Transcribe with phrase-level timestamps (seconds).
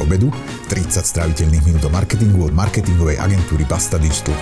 [0.00, 0.32] obedu,
[0.72, 4.32] 30 stráviteľných minút o marketingu od marketingovej agentúry Basta Digital.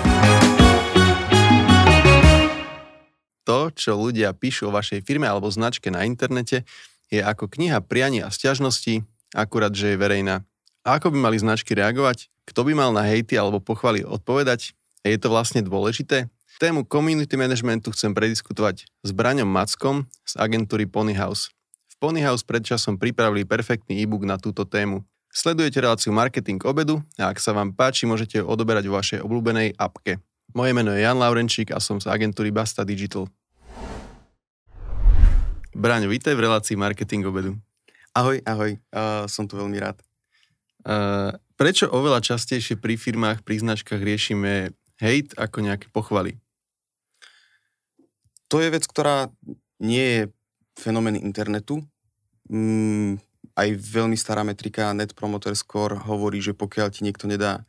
[3.48, 6.68] To, čo ľudia píšu o vašej firme alebo značke na internete,
[7.08, 9.02] je ako kniha priania a stiažností,
[9.32, 10.44] akurát, že je verejná.
[10.84, 12.28] A ako by mali značky reagovať?
[12.48, 14.72] Kto by mal na hejty alebo pochvaly odpovedať?
[15.04, 16.28] A je to vlastne dôležité?
[16.58, 21.54] Tému community managementu chcem prediskutovať s Braňom Mackom z agentúry Ponyhouse.
[21.86, 25.06] V Ponyhouse predčasom pripravili perfektný e-book na túto tému.
[25.38, 29.78] Sledujete reláciu Marketing obedu a ak sa vám páči, môžete ho odoberať vo vašej obľúbenej
[29.78, 30.18] apke.
[30.50, 33.30] Moje meno je Jan Laurenčík a som z agentúry Basta Digital.
[35.70, 37.54] Braňo, vítaj v relácii Marketing obedu.
[38.18, 40.02] Ahoj, ahoj, uh, som tu veľmi rád.
[40.82, 46.34] Uh, prečo oveľa častejšie pri firmách, pri značkách riešime hate ako nejaké pochvaly?
[48.50, 49.30] To je vec, ktorá
[49.78, 50.22] nie je
[50.74, 51.86] fenomén internetu.
[52.50, 53.22] Mm,
[53.58, 57.66] aj veľmi stará metrika Net Promoter Score hovorí, že pokiaľ ti niekto nedá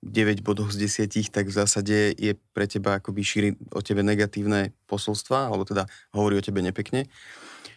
[0.00, 4.72] 9 bodov z 10, tak v zásade je pre teba akoby šíri o tebe negatívne
[4.88, 5.84] posolstva, alebo teda
[6.16, 7.08] hovorí o tebe nepekne.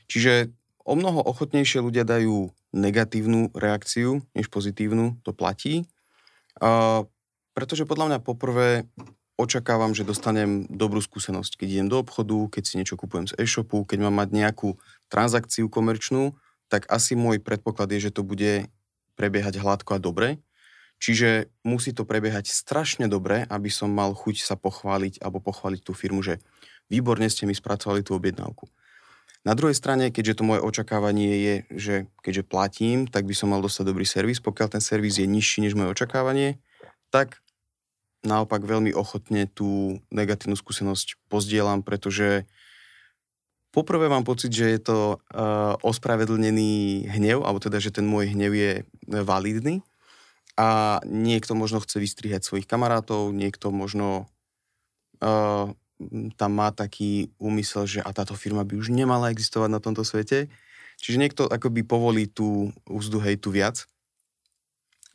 [0.07, 0.51] Čiže
[0.87, 5.89] o mnoho ochotnejšie ľudia dajú negatívnu reakciu, než pozitívnu, to platí.
[6.63, 7.03] A,
[7.51, 8.87] pretože podľa mňa poprvé
[9.39, 11.63] očakávam, že dostanem dobrú skúsenosť.
[11.63, 14.75] Keď idem do obchodu, keď si niečo kupujem z e-shopu, keď mám mať nejakú
[15.07, 16.35] transakciu komerčnú,
[16.69, 18.69] tak asi môj predpoklad je, že to bude
[19.17, 20.39] prebiehať hladko a dobre.
[20.99, 25.95] Čiže musí to prebiehať strašne dobre, aby som mal chuť sa pochváliť alebo pochváliť tú
[25.95, 26.43] firmu, že
[26.91, 28.67] výborne ste mi spracovali tú objednávku.
[29.47, 33.63] Na druhej strane, keďže to moje očakávanie je, že keďže platím, tak by som mal
[33.63, 34.43] dostať dobrý servis.
[34.43, 36.59] Pokiaľ ten servis je nižší než moje očakávanie,
[37.07, 37.39] tak
[38.19, 42.43] naopak veľmi ochotne tú negatívnu skúsenosť pozdielam, pretože
[43.71, 48.51] poprvé mám pocit, že je to uh, ospravedlnený hnev, alebo teda, že ten môj hnev
[48.53, 48.71] je
[49.07, 49.81] validný
[50.59, 54.27] a niekto možno chce vystrihať svojich kamarátov, niekto možno
[55.23, 55.71] uh,
[56.35, 60.47] tam má taký úmysel, že a táto firma by už nemala existovať na tomto svete.
[60.99, 63.87] Čiže niekto akoby povolí tú úzdu hejtu viac.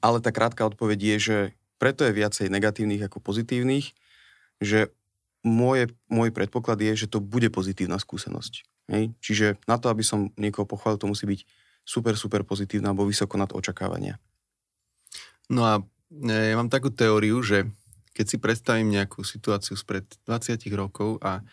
[0.00, 1.36] Ale tá krátka odpoveď je, že
[1.80, 3.96] preto je viacej negatívnych ako pozitívnych,
[4.60, 4.92] že
[5.44, 8.64] moje, môj predpoklad je, že to bude pozitívna skúsenosť.
[8.88, 9.12] Hej?
[9.20, 11.40] Čiže na to, aby som niekoho pochválil, to musí byť
[11.84, 14.16] super, super pozitívna alebo vysoko nad očakávania.
[15.52, 15.74] No a
[16.08, 17.68] e, ja mám takú teóriu, že
[18.16, 21.44] keď si predstavím nejakú situáciu spred 20 rokov a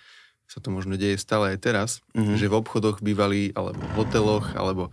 [0.47, 2.35] sa to možno deje stále aj teraz, mm-hmm.
[2.35, 4.91] že v obchodoch bývali, alebo v hoteloch, alebo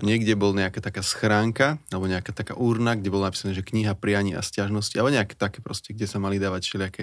[0.00, 4.32] niekde bol nejaká taká schránka, alebo nejaká taká urna, kde bolo napísané, že kniha priani
[4.32, 7.02] a stiažnosti, alebo nejaké také proste, kde sa mali dávať všelijaké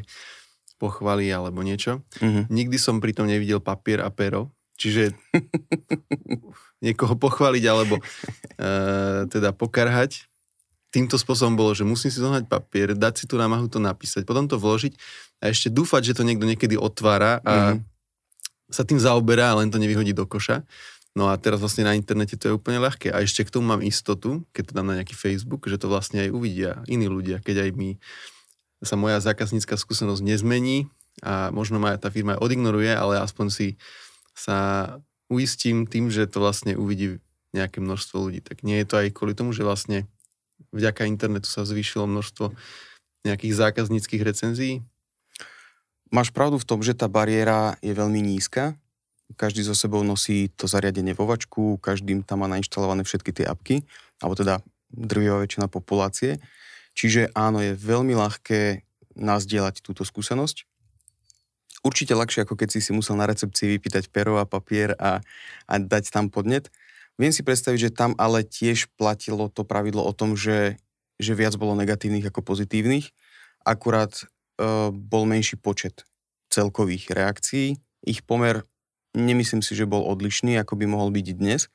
[0.82, 2.02] pochvaly alebo niečo.
[2.18, 2.50] Mm-hmm.
[2.50, 4.50] Nikdy som pritom nevidel papier a pero,
[4.82, 5.14] čiže
[6.86, 10.26] niekoho pochváliť alebo uh, teda pokarhať
[10.92, 14.46] týmto spôsobom bolo, že musím si zohnať papier, dať si tú námahu to napísať, potom
[14.46, 14.94] to vložiť
[15.40, 17.80] a ešte dúfať, že to niekto niekedy otvára a mm-hmm.
[18.68, 20.68] sa tým zaoberá a len to nevyhodí do koša.
[21.12, 23.12] No a teraz vlastne na internete to je úplne ľahké.
[23.12, 26.24] A ešte k tomu mám istotu, keď to dám na nejaký Facebook, že to vlastne
[26.24, 28.00] aj uvidia iní ľudia, keď aj mi
[28.82, 30.90] sa moja zákaznícka skúsenosť nezmení
[31.22, 33.68] a možno ma tá firma odignoruje, ale aspoň si
[34.34, 34.90] sa
[35.30, 37.22] uistím tým, že to vlastne uvidí
[37.56, 38.40] nejaké množstvo ľudí.
[38.42, 40.08] Tak nie je to aj kvôli tomu, že vlastne
[40.72, 42.56] vďaka internetu sa zvýšilo množstvo
[43.28, 44.82] nejakých zákazníckých recenzií?
[46.12, 48.76] Máš pravdu v tom, že tá bariéra je veľmi nízka.
[49.40, 53.88] Každý so sebou nosí to zariadenie vo vačku, každým tam má nainštalované všetky tie apky,
[54.20, 54.60] alebo teda
[54.92, 56.44] drvivá väčšina populácie.
[56.98, 58.84] Čiže áno, je veľmi ľahké
[59.16, 60.68] nazdieľať túto skúsenosť.
[61.82, 65.26] Určite ľahšie, ako keď si si musel na recepcii vypýtať pero a papier a,
[65.66, 66.70] a dať tam podnet.
[67.18, 70.78] Viem si predstaviť, že tam ale tiež platilo to pravidlo o tom, že,
[71.18, 73.10] že viac bolo negatívnych ako pozitívnych,
[73.66, 74.24] akurát e,
[74.94, 76.06] bol menší počet
[76.54, 77.82] celkových reakcií.
[78.06, 78.66] Ich pomer
[79.18, 81.68] nemyslím si, že bol odlišný, ako by mohol byť dnes.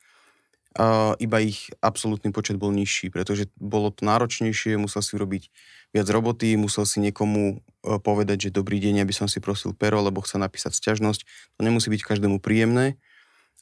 [1.16, 5.48] Iba ich absolútny počet bol nižší, pretože bolo to náročnejšie, musel si urobiť
[5.96, 10.04] viac roboty, musel si niekomu uh, povedať, že dobrý deň, aby som si prosil pero,
[10.04, 11.20] lebo chce napísať sťažnosť.
[11.56, 13.00] To nemusí byť každému príjemné.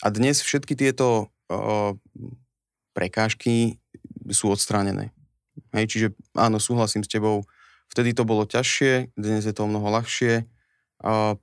[0.03, 1.31] A dnes všetky tieto
[2.97, 3.79] prekážky
[4.33, 5.13] sú odstránené.
[5.71, 7.47] Hej, čiže áno, súhlasím s tebou,
[7.93, 10.49] vtedy to bolo ťažšie, dnes je to o mnoho ľahšie,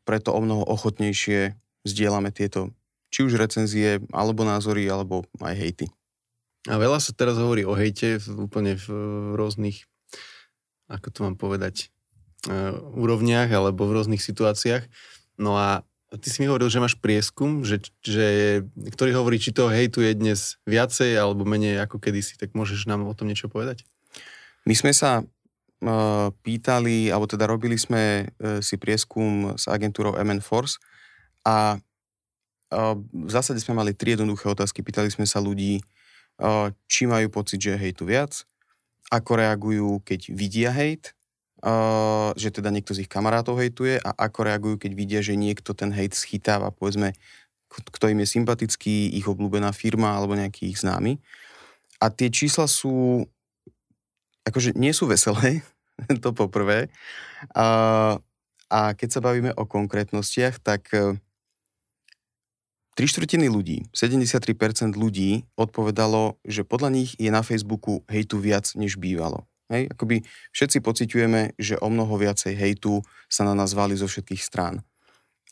[0.03, 1.55] preto o mnoho ochotnejšie
[1.85, 2.73] zdieľame tieto
[3.11, 5.85] či už recenzie, alebo názory, alebo aj hejty.
[6.69, 8.87] A veľa sa teraz hovorí o hejte v, úplne v
[9.35, 9.83] rôznych,
[10.87, 11.91] ako to mám povedať,
[12.47, 14.87] uh, úrovniach alebo v rôznych situáciách.
[15.41, 15.83] No a
[16.21, 18.61] ty si mi hovoril, že máš prieskum, že, že,
[18.93, 23.09] ktorý hovorí, či toho hejtu je dnes viacej alebo menej ako kedysi, tak môžeš nám
[23.09, 23.81] o tom niečo povedať?
[24.69, 30.45] My sme sa uh, pýtali, alebo teda robili sme uh, si prieskum s agentúrou MN
[30.45, 30.77] Force
[31.41, 31.81] a
[33.11, 34.79] v zásade sme mali tri jednoduché otázky.
[34.79, 35.83] Pýtali sme sa ľudí,
[36.87, 38.47] či majú pocit, že je hejtu viac,
[39.11, 41.11] ako reagujú, keď vidia hejt,
[42.33, 45.93] že teda niekto z ich kamarátov hejtuje a ako reagujú, keď vidia, že niekto ten
[45.93, 47.13] hejt schytáva, povedzme,
[47.69, 51.21] kto im je sympatický, ich obľúbená firma alebo nejaký ich známy.
[52.01, 53.27] A tie čísla sú
[54.47, 55.61] akože nie sú veselé,
[56.23, 56.89] to poprvé.
[57.53, 58.17] A,
[58.71, 60.87] keď sa bavíme o konkrétnostiach, tak
[62.95, 68.99] tri štvrtiny ľudí, 73% ľudí odpovedalo, že podľa nich je na Facebooku hejtu viac, než
[68.99, 69.47] bývalo.
[69.71, 69.87] Hej?
[69.95, 72.99] Akoby všetci pociťujeme, že o mnoho viacej hejtu
[73.31, 74.83] sa na nás zo všetkých strán.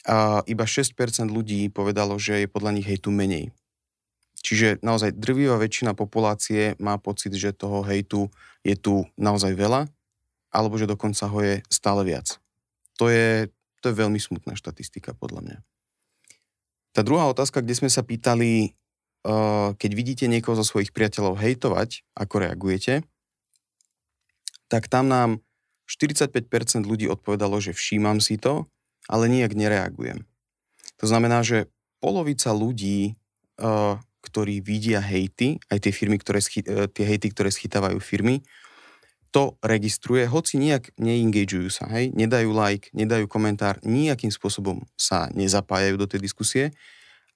[0.08, 0.96] A iba 6%
[1.28, 3.52] ľudí povedalo, že je podľa nich hejtu menej.
[4.40, 8.32] Čiže naozaj drvivá väčšina populácie má pocit, že toho hejtu
[8.64, 9.92] je tu naozaj veľa,
[10.50, 12.40] alebo že dokonca ho je stále viac.
[13.00, 13.52] To je,
[13.84, 15.58] to je veľmi smutná štatistika podľa mňa.
[16.94, 18.74] Tá druhá otázka, kde sme sa pýtali,
[19.26, 23.06] uh, keď vidíte niekoho zo svojich priateľov hejtovať, ako reagujete,
[24.70, 25.30] tak tam nám
[25.90, 28.70] 45% ľudí odpovedalo, že všímam si to,
[29.10, 30.26] ale nijak nereagujem.
[31.02, 33.18] To znamená, že polovica ľudí
[33.58, 38.44] uh, ktorí vidia hejty, aj tie, firmy, ktoré schy- e, tie hejty, ktoré schytávajú firmy,
[39.30, 45.96] to registruje, hoci nejak neengageujú sa, hej, nedajú like, nedajú komentár, nejakým spôsobom sa nezapájajú
[46.02, 46.66] do tej diskusie,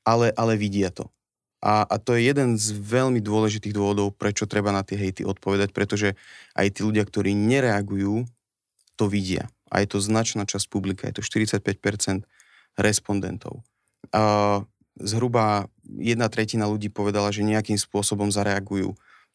[0.01, 1.07] ale, ale vidia to.
[1.63, 5.72] A, a to je jeden z veľmi dôležitých dôvodov, prečo treba na tie hejty odpovedať,
[5.72, 6.19] pretože
[6.60, 8.28] aj tí ľudia, ktorí nereagujú,
[9.00, 9.48] to vidia.
[9.72, 12.28] A je to značná časť publika, je to 45%
[12.78, 13.63] respondentov.
[14.12, 14.68] Uh,
[15.00, 18.94] zhruba jedna tretina ľudí povedala, že nejakým spôsobom zareagujú.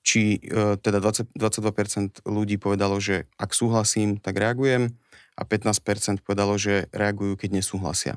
[0.08, 4.96] Či e, teda 20, 22% ľudí povedalo, že ak súhlasím, tak reagujem
[5.36, 8.16] a 15% povedalo, že reagujú, keď nesúhlasia.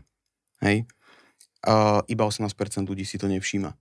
[0.63, 0.87] Hej?
[1.67, 2.55] A iba 18%
[2.87, 3.75] ľudí si to nevšíma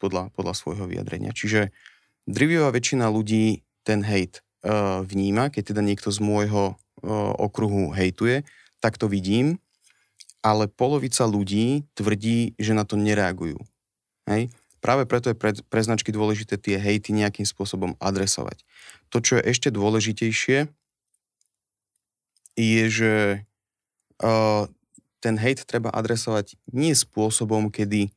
[0.00, 1.36] podľa, podľa svojho vyjadrenia.
[1.36, 1.68] Čiže
[2.24, 6.76] drvivá väčšina ľudí ten hejt uh, vníma, keď teda niekto z môjho uh,
[7.36, 8.42] okruhu hejtuje,
[8.80, 9.60] tak to vidím
[10.44, 13.56] ale polovica ľudí tvrdí, že na to nereagujú.
[14.28, 14.52] Hej?
[14.84, 18.68] Práve preto je pre, pre značky dôležité tie hejty nejakým spôsobom adresovať.
[19.08, 20.68] To, čo je ešte dôležitejšie,
[22.60, 23.14] je, že
[24.20, 24.68] uh,
[25.24, 28.12] ten hejt treba adresovať nie spôsobom, kedy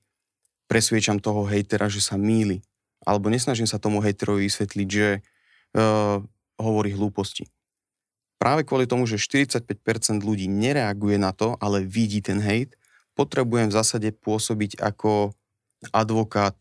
[0.68, 2.60] presviečam toho hejtera, že sa míli,
[3.08, 6.20] alebo nesnažím sa tomu hejterovi vysvetliť, že uh,
[6.60, 7.48] hovorí hlúposti.
[8.38, 9.64] Práve kvôli tomu, že 45%
[10.22, 12.76] ľudí nereaguje na to, ale vidí ten hejt,
[13.16, 15.32] potrebujem v zásade pôsobiť ako
[15.94, 16.56] advokát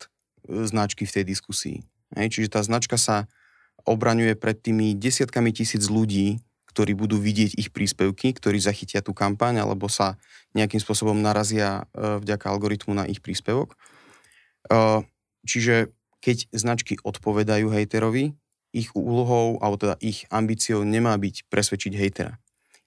[0.46, 1.76] e, značky v tej diskusii.
[2.14, 3.26] Hej, čiže tá značka sa
[3.86, 9.64] obraňuje pred tými desiatkami tisíc ľudí, ktorí budú vidieť ich príspevky, ktorí zachytia tú kampaň
[9.64, 10.20] alebo sa
[10.52, 13.74] nejakým spôsobom narazia e, vďaka algoritmu na ich príspevok.
[13.74, 13.76] E,
[15.48, 18.34] čiže keď značky odpovedajú hejterovi,
[18.76, 22.36] ich úlohou, alebo teda ich ambíciou nemá byť presvedčiť hejtera.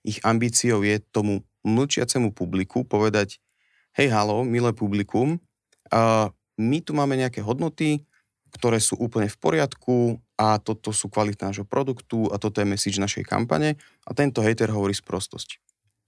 [0.05, 3.41] Ich ambíciou je tomu mlčiacemu publiku povedať,
[3.97, 5.41] hej halo, milé publikum,
[5.93, 8.03] uh, my tu máme nejaké hodnoty,
[8.49, 12.97] ktoré sú úplne v poriadku a toto sú kvalita nášho produktu a toto je message
[12.97, 15.61] našej kampane a tento hater hovorí sprostosť.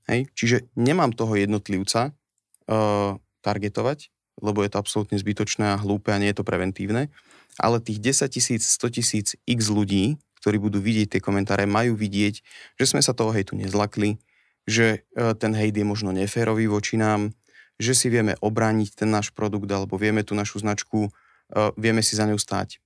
[0.10, 0.26] Hej?
[0.34, 3.14] Čiže nemám toho jednotlivca uh,
[3.46, 4.10] targetovať,
[4.42, 7.14] lebo je to absolútne zbytočné a hlúpe a nie je to preventívne
[7.60, 12.36] ale tých 10 tisíc, 100 tisíc x ľudí, ktorí budú vidieť tie komentáre, majú vidieť,
[12.80, 14.22] že sme sa toho hejtu nezlakli,
[14.64, 17.34] že e, ten hejt je možno neférový voči nám,
[17.82, 21.12] že si vieme obrániť ten náš produkt alebo vieme tú našu značku, e,
[21.82, 22.78] vieme si za ňou stáť.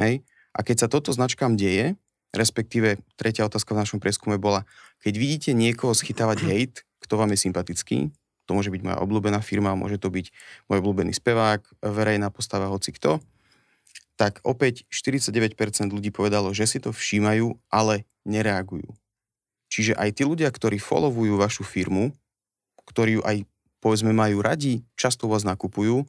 [0.00, 0.24] Hej?
[0.56, 2.00] A keď sa toto značkám deje,
[2.32, 4.64] respektíve tretia otázka v našom prieskume bola,
[5.04, 7.98] keď vidíte niekoho schytávať hejt, kto vám je sympatický,
[8.48, 10.32] to môže byť moja obľúbená firma, môže to byť
[10.66, 13.20] môj obľúbený spevák, verejná postava, hoci kto,
[14.16, 15.56] tak opäť 49%
[15.92, 18.92] ľudí povedalo, že si to všímajú, ale nereagujú.
[19.72, 22.12] Čiže aj tí ľudia, ktorí followujú vašu firmu,
[22.84, 23.48] ktorí ju aj
[23.82, 26.06] povedzme majú radi, často vás nakupujú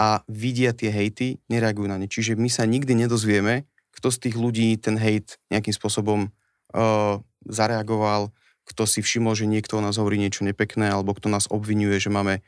[0.00, 2.08] a vidia tie hejty, nereagujú na ne.
[2.08, 8.32] Čiže my sa nikdy nedozvieme, kto z tých ľudí ten hejt nejakým spôsobom uh, zareagoval,
[8.64, 12.10] kto si všimol, že niekto o nás hovorí niečo nepekné, alebo kto nás obvinuje, že
[12.10, 12.40] máme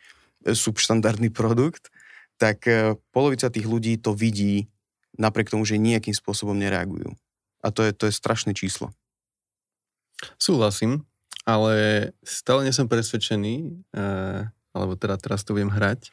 [0.43, 1.93] subštandardný produkt,
[2.41, 4.67] tak uh, polovica tých ľudí to vidí
[5.21, 7.13] napriek tomu, že nejakým spôsobom nereagujú.
[7.61, 8.91] A to je, to je strašné číslo.
[10.41, 11.05] Súhlasím,
[11.47, 16.11] ale stále nie som presvedčený, uh, alebo teda teraz to budem hrať,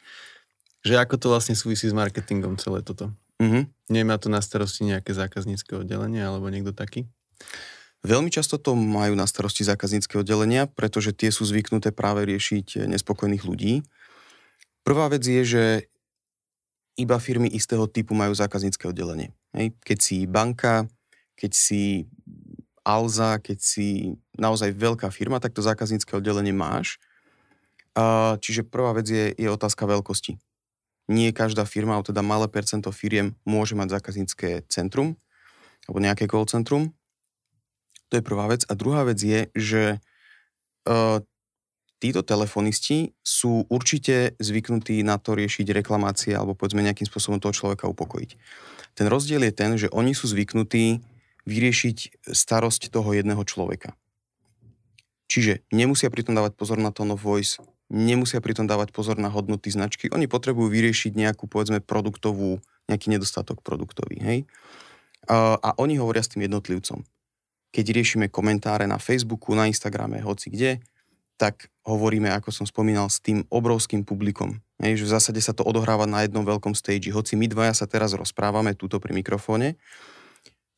[0.86, 3.10] že ako to vlastne súvisí s marketingom celé toto.
[3.42, 3.68] Mhm.
[3.90, 7.10] Nemá to na starosti nejaké zákaznícke oddelenie alebo niekto taký?
[8.04, 13.42] Veľmi často to majú na starosti zákaznícke oddelenia, pretože tie sú zvyknuté práve riešiť nespokojných
[13.48, 13.80] ľudí.
[14.84, 15.64] Prvá vec je, že
[17.00, 19.32] iba firmy istého typu majú zákaznícke oddelenie.
[19.56, 19.72] Hej.
[19.82, 20.84] Keď si banka,
[21.34, 22.06] keď si
[22.84, 27.00] Alza, keď si naozaj veľká firma, tak to zákaznícke oddelenie máš.
[28.38, 30.36] Čiže prvá vec je, je otázka veľkosti.
[31.08, 35.16] Nie každá firma, alebo teda malé percento firiem môže mať zákaznícke centrum,
[35.88, 36.92] alebo nejaké call centrum.
[38.12, 38.68] To je prvá vec.
[38.68, 39.82] A druhá vec je, že
[40.84, 41.20] uh,
[42.04, 47.88] títo telefonisti sú určite zvyknutí na to riešiť reklamácie alebo povedzme nejakým spôsobom toho človeka
[47.88, 48.30] upokojiť.
[48.92, 51.00] Ten rozdiel je ten, že oni sú zvyknutí
[51.44, 53.96] vyriešiť starosť toho jedného človeka.
[55.28, 59.72] Čiže nemusia pritom dávať pozor na tone of voice, nemusia pritom dávať pozor na hodnoty
[59.72, 64.38] značky, oni potrebujú vyriešiť nejakú, povedzme, produktovú, nejaký nedostatok produktový, hej?
[65.24, 67.00] A, oni hovoria s tým jednotlivcom
[67.74, 70.78] keď riešime komentáre na Facebooku, na Instagrame, hoci kde,
[71.34, 74.62] tak hovoríme, ako som spomínal, s tým obrovským publikom.
[74.78, 77.10] Hej, že v zásade sa to odohráva na jednom veľkom stage.
[77.10, 79.74] Hoci my dvaja sa teraz rozprávame túto pri mikrofóne,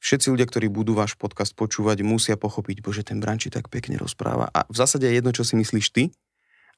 [0.06, 4.46] všetci ľudia, ktorí budú váš podcast počúvať, musia pochopiť, bože, ten Branči tak pekne rozpráva.
[4.54, 6.14] A v zásade je jedno, čo si myslíš ty,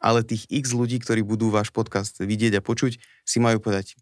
[0.01, 2.97] ale tých x ľudí, ktorí budú váš podcast vidieť a počuť,
[3.29, 4.01] si majú povedať,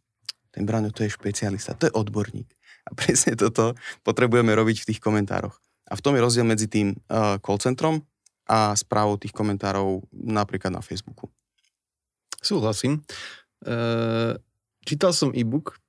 [0.54, 2.46] ten Braňo to je špecialista, to je odborník.
[2.86, 3.74] A presne toto
[4.06, 5.58] potrebujeme robiť v tých komentároch.
[5.90, 8.06] A v tom je rozdiel medzi tým uh, call centrom
[8.46, 11.26] a správou tých komentárov napríklad na Facebooku.
[12.38, 13.02] Súhlasím.
[13.66, 14.38] Uh,
[14.86, 15.82] čítal som e-book,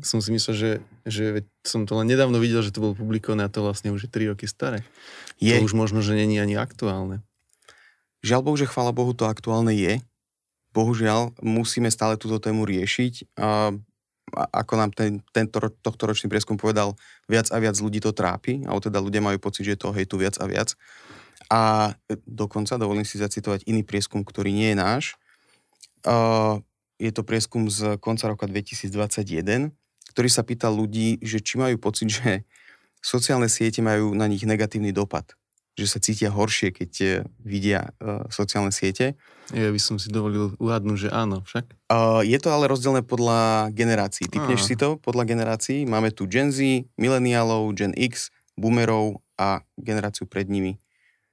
[0.00, 0.70] som si myslel, že,
[1.04, 1.24] že
[1.60, 4.32] som to len nedávno videl, že to bolo publikované a to vlastne už je 3
[4.32, 4.80] roky staré.
[5.36, 5.52] Je.
[5.52, 7.20] To už možno, že není ani aktuálne.
[8.24, 10.00] Žiaľ Bohu, že chvála Bohu to aktuálne je.
[10.72, 13.36] Bohužiaľ, musíme stále túto tému riešiť.
[13.36, 13.76] A
[14.32, 16.96] ako nám ten, tento, tohto ročný prieskum povedal,
[17.28, 20.16] viac a viac ľudí to trápi, alebo teda ľudia majú pocit, že je toho hejtu
[20.16, 20.72] viac a viac.
[21.52, 21.92] A
[22.24, 25.04] dokonca, dovolím si zacitovať iný prieskum, ktorý nie je náš.
[26.06, 26.64] Uh,
[26.96, 29.74] je to prieskum z konca roka 2021,
[30.10, 32.42] ktorý sa pýta ľudí, že či majú pocit, že
[32.98, 35.34] sociálne siete majú na nich negatívny dopad
[35.72, 39.16] že sa cítia horšie, keď eh, vidia uh, sociálne siete.
[39.52, 41.64] Ja by som si dovolil uhadnúť, že áno, však.
[41.88, 44.28] Uh, je to ale rozdelené podľa generácií.
[44.28, 45.84] Typneš si to podľa generácií?
[45.88, 50.76] Máme tu Gen Z, mileniálov, Gen X, boomerov a generáciu pred nimi.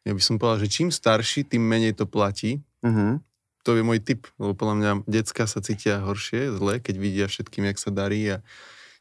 [0.08, 2.64] Ja by som povedal, že čím starší, tým menej to platí.
[2.80, 3.20] Uh-huh.
[3.68, 7.68] To je môj tip, lebo podľa mňa decka sa cítia horšie, zle, keď vidia všetkým,
[7.68, 8.46] jak sa darí a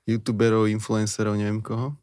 [0.09, 1.95] youtuberov, influencerov, neviem koho.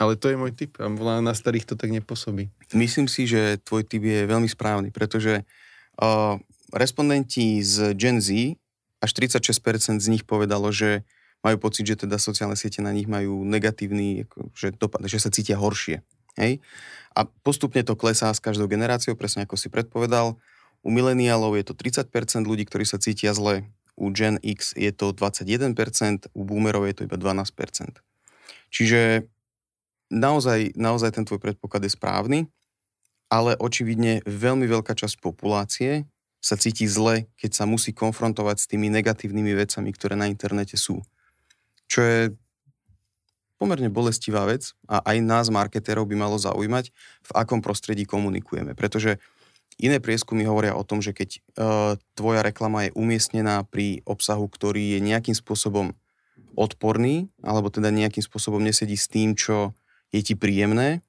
[0.00, 0.88] Ale to je môj typ a
[1.20, 2.48] na starých to tak nepôsobí.
[2.72, 5.44] Myslím si, že tvoj typ je veľmi správny, pretože
[6.00, 6.40] uh,
[6.72, 8.56] respondenti z Gen Z,
[9.04, 11.04] až 36% z nich povedalo, že
[11.44, 15.56] majú pocit, že teda sociálne siete na nich majú negatívny že, dopad, že sa cítia
[15.56, 16.04] horšie.
[16.36, 16.60] Hej?
[17.16, 20.36] A postupne to klesá s každou generáciou, presne ako si predpovedal.
[20.80, 22.08] U mileniálov je to 30%
[22.48, 23.68] ľudí, ktorí sa cítia zle.
[24.00, 25.76] U Gen X je to 21%,
[26.32, 28.00] u boomerov je to iba 12%.
[28.72, 29.28] Čiže
[30.08, 32.38] naozaj, naozaj ten tvoj predpoklad je správny,
[33.28, 36.08] ale očividne veľmi veľká časť populácie
[36.40, 41.04] sa cíti zle, keď sa musí konfrontovať s tými negatívnymi vecami, ktoré na internete sú.
[41.84, 42.20] Čo je
[43.60, 46.88] pomerne bolestivá vec a aj nás, marketérov, by malo zaujímať,
[47.28, 48.72] v akom prostredí komunikujeme.
[48.72, 49.20] Pretože
[49.80, 51.40] iné prieskumy hovoria o tom, že keď uh,
[52.14, 55.96] tvoja reklama je umiestnená pri obsahu, ktorý je nejakým spôsobom
[56.54, 59.72] odporný, alebo teda nejakým spôsobom nesedí s tým, čo
[60.12, 61.00] je ti príjemné,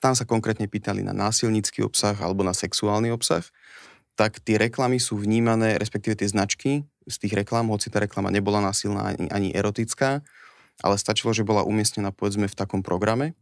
[0.00, 3.44] tam sa konkrétne pýtali na násilnícky obsah alebo na sexuálny obsah,
[4.16, 8.60] tak tie reklamy sú vnímané, respektíve tie značky z tých reklám, hoci tá reklama nebola
[8.64, 10.24] násilná ani, ani erotická,
[10.80, 13.36] ale stačilo, že bola umiestnená povedzme v takom programe,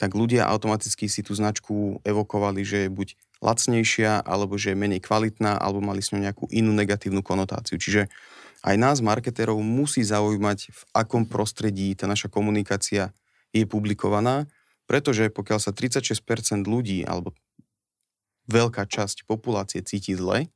[0.00, 5.56] tak ľudia automaticky si tú značku evokovali, že buď lacnejšia, alebo že je menej kvalitná,
[5.56, 7.80] alebo mali s ňou nejakú inú negatívnu konotáciu.
[7.80, 8.12] Čiže
[8.60, 13.16] aj nás, marketérov, musí zaujímať, v akom prostredí tá naša komunikácia
[13.56, 14.44] je publikovaná,
[14.84, 17.32] pretože pokiaľ sa 36% ľudí alebo
[18.50, 20.50] veľká časť populácie cíti zle,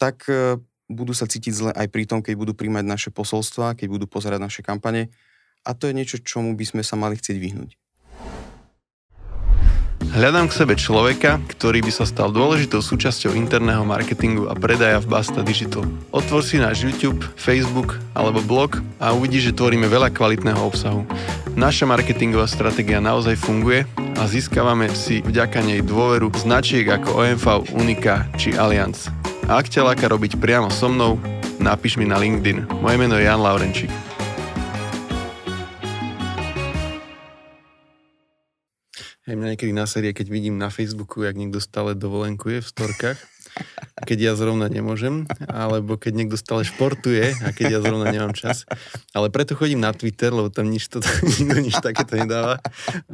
[0.00, 0.58] tak e,
[0.90, 4.40] budú sa cítiť zle aj pri tom, keď budú príjmať naše posolstva, keď budú pozerať
[4.40, 5.12] naše kampane
[5.62, 7.81] a to je niečo, čomu by sme sa mali chcieť vyhnúť.
[10.12, 15.08] Hľadám k sebe človeka, ktorý by sa stal dôležitou súčasťou interného marketingu a predaja v
[15.08, 15.88] Basta Digital.
[16.12, 21.08] Otvor si náš YouTube, Facebook alebo blog a uvidíš, že tvoríme veľa kvalitného obsahu.
[21.56, 23.88] Naša marketingová stratégia naozaj funguje
[24.20, 29.08] a získavame si vďaka nej dôveru značiek ako OMV, Unika či Allianz.
[29.48, 31.16] A ak ťa láka robiť priamo so mnou,
[31.56, 32.84] napíš mi na LinkedIn.
[32.84, 34.11] Moje meno je Jan Laurenčík.
[39.22, 43.18] Hej, mňa niekedy na série, keď vidím na Facebooku, jak niekto stále dovolenkuje v storkách,
[44.10, 48.66] keď ja zrovna nemôžem, alebo keď niekto stále športuje a keď ja zrovna nemám čas.
[49.14, 50.98] Ale preto chodím na Twitter, lebo tam nič, to,
[51.38, 52.58] nikto nič takéto nedáva.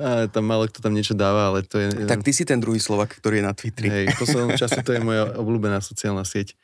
[0.00, 1.92] A tam málo kto tam niečo dáva, ale to je...
[2.08, 3.88] Tak ty si ten druhý Slovak, ktorý je na Twitteri.
[3.92, 6.56] Hej, v poslednom čase to je moja obľúbená sociálna sieť.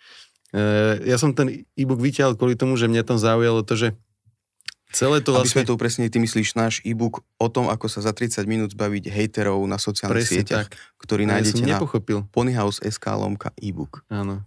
[0.56, 3.92] E, ja som ten e-book vyťahol kvôli tomu, že mňa tam zaujalo to, že
[4.94, 5.42] Celé to vlastne...
[5.42, 8.70] Aby sme to upresnili, ty myslíš náš e-book o tom, ako sa za 30 minút
[8.78, 10.78] zbaviť hejterov na sociálnych Presne sieťach, tak.
[11.02, 11.82] ktorý ja nájdete na
[12.30, 14.06] ponyhouse.sk lomka e-book.
[14.06, 14.46] Áno.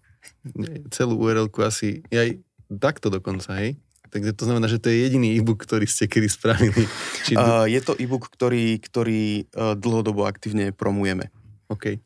[0.87, 2.39] Celú url asi, aj
[2.79, 3.75] takto dokonca, hej?
[4.07, 6.87] Takže to znamená, že to je jediný e-book, ktorý ste kedy spravili.
[7.27, 7.35] Či...
[7.35, 11.27] Uh, je to e-book, ktorý, ktorý uh, dlhodobo aktívne promujeme.
[11.67, 11.99] OK.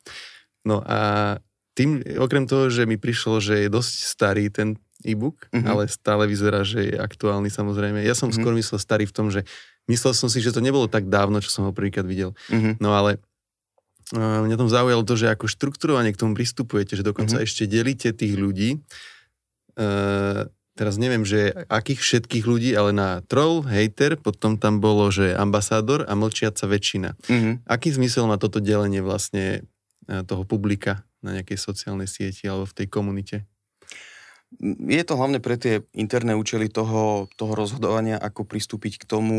[0.66, 1.38] No a
[1.78, 5.68] tým, okrem toho, že mi prišlo, že je dosť starý ten e-book, mm-hmm.
[5.68, 8.02] ale stále vyzerá, že je aktuálny samozrejme.
[8.02, 8.42] Ja som mm-hmm.
[8.42, 9.46] skôr myslel starý v tom, že
[9.90, 12.38] myslel som si, že to nebolo tak dávno, čo som ho prvýkrát videl.
[12.50, 12.80] Mm-hmm.
[12.80, 13.18] No ale
[14.14, 17.48] uh, mňa tom zaujalo to, že ako štruktúrovane k tomu pristupujete, že dokonca mm-hmm.
[17.50, 18.80] ešte delíte tých ľudí.
[19.76, 25.36] Uh, teraz neviem, že akých všetkých ľudí, ale na troll, hater, potom tam bolo, že
[25.36, 27.10] ambasádor a mlčiaca väčšina.
[27.28, 27.54] Mm-hmm.
[27.68, 29.68] Aký zmysel má toto delenie vlastne
[30.10, 33.46] toho publika na nejakej sociálnej sieti alebo v tej komunite?
[34.60, 39.38] Je to hlavne pre tie interné účely toho, toho rozhodovania, ako pristúpiť k tomu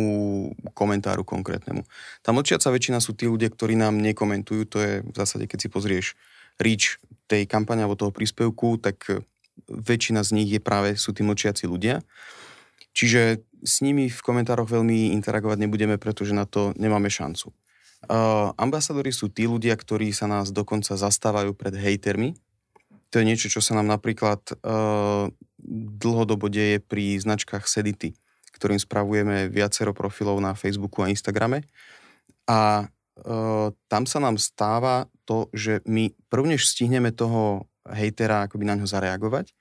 [0.72, 1.84] komentáru konkrétnemu.
[2.24, 5.68] Tá mlčiaca väčšina sú tí ľudia, ktorí nám nekomentujú, to je v zásade, keď si
[5.68, 6.06] pozrieš
[6.56, 6.96] reach
[7.28, 9.04] tej kampane alebo toho príspevku, tak
[9.68, 12.00] väčšina z nich je práve, sú tí mlčiaci ľudia.
[12.96, 17.52] Čiže s nimi v komentároch veľmi interagovať nebudeme, pretože na to nemáme šancu.
[18.02, 22.34] Uh, ambasadori sú tí ľudia, ktorí sa nás dokonca zastávajú pred hejtermi,
[23.12, 25.28] to je niečo, čo sa nám napríklad uh,
[26.00, 28.16] dlhodobo deje pri značkách Sedity,
[28.56, 31.68] ktorým spravujeme viacero profilov na Facebooku a Instagrame.
[32.48, 38.80] A uh, tam sa nám stáva to, že my prvnež stihneme toho hejtera akoby na
[38.80, 39.52] ňo zareagovať,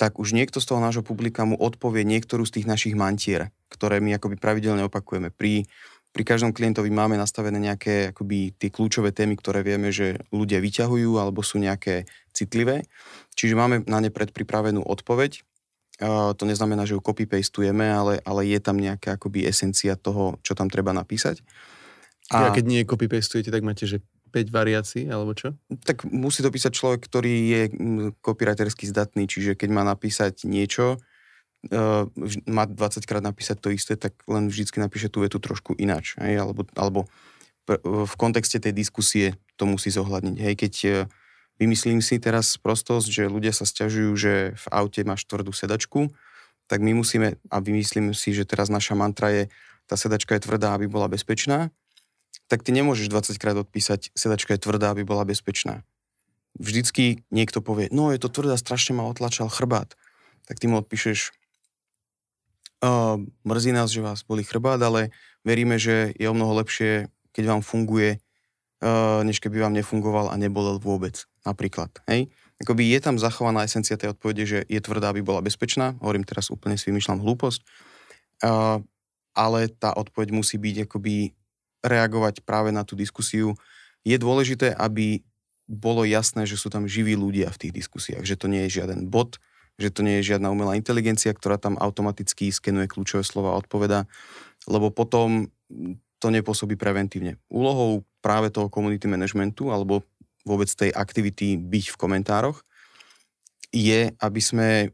[0.00, 4.02] tak už niekto z toho nášho publika mu odpovie niektorú z tých našich mantier, ktoré
[4.02, 5.28] my akoby pravidelne opakujeme.
[5.30, 5.68] Pri
[6.10, 11.16] pri každom klientovi máme nastavené nejaké akoby tie kľúčové témy, ktoré vieme, že ľudia vyťahujú
[11.22, 12.82] alebo sú nejaké citlivé.
[13.38, 15.46] Čiže máme na ne predpripravenú odpoveď.
[16.00, 20.56] Uh, to neznamená, že ju copy-pastujeme, ale, ale je tam nejaká akoby esencia toho, čo
[20.56, 21.44] tam treba napísať.
[22.32, 25.58] A, a keď nie copy-pastujete, tak máte, že 5 variácií, alebo čo?
[25.82, 27.62] Tak musí to písať človek, ktorý je
[28.22, 31.02] copywritersky zdatný, čiže keď má napísať niečo,
[31.68, 32.08] uh,
[32.48, 36.16] má 20 krát napísať to isté, tak len vždycky napíše tú vetu trošku ináč.
[36.16, 36.40] Hej?
[36.40, 37.00] Alebo, alebo
[37.84, 39.26] v kontexte tej diskusie
[39.60, 40.36] to musí zohľadniť.
[40.40, 40.54] Hej?
[40.56, 40.94] Keď uh,
[41.60, 46.08] vymyslím si teraz prostosť, že ľudia sa stiažujú, že v aute máš tvrdú sedačku,
[46.70, 49.42] tak my musíme, a vymyslím si, že teraz naša mantra je,
[49.84, 51.68] tá sedačka je tvrdá, aby bola bezpečná,
[52.46, 55.82] tak ty nemôžeš 20 krát odpísať, sedačka je tvrdá, aby bola bezpečná.
[56.58, 59.94] Vždycky niekto povie, no je to tvrdá, strašne ma otlačal chrbát.
[60.46, 61.30] Tak ty mu odpíšeš,
[62.80, 65.12] Uh, mrzí nás, že vás boli chrbát, ale
[65.44, 70.40] veríme, že je o mnoho lepšie, keď vám funguje, uh, než keby vám nefungoval a
[70.40, 71.28] nebolel vôbec.
[71.44, 71.92] Napríklad.
[72.08, 72.32] Hej?
[72.60, 75.96] Akoby je tam zachovaná esencia tej odpovede, že je tvrdá, aby bola bezpečná.
[76.00, 77.60] Hovorím teraz úplne si vymýšľam hlúposť.
[78.40, 78.80] Uh,
[79.36, 81.36] ale tá odpoveď musí byť akoby
[81.84, 83.56] reagovať práve na tú diskusiu.
[84.04, 85.20] Je dôležité, aby
[85.68, 89.06] bolo jasné, že sú tam živí ľudia v tých diskusiách, že to nie je žiaden
[89.06, 89.38] bot,
[89.80, 94.04] že to nie je žiadna umelá inteligencia, ktorá tam automaticky skenuje kľúčové slova a odpoveda,
[94.68, 95.48] lebo potom
[96.20, 97.40] to nepôsobí preventívne.
[97.48, 100.04] Úlohou práve toho community managementu alebo
[100.44, 102.60] vôbec tej aktivity byť v komentároch
[103.72, 104.92] je, aby sme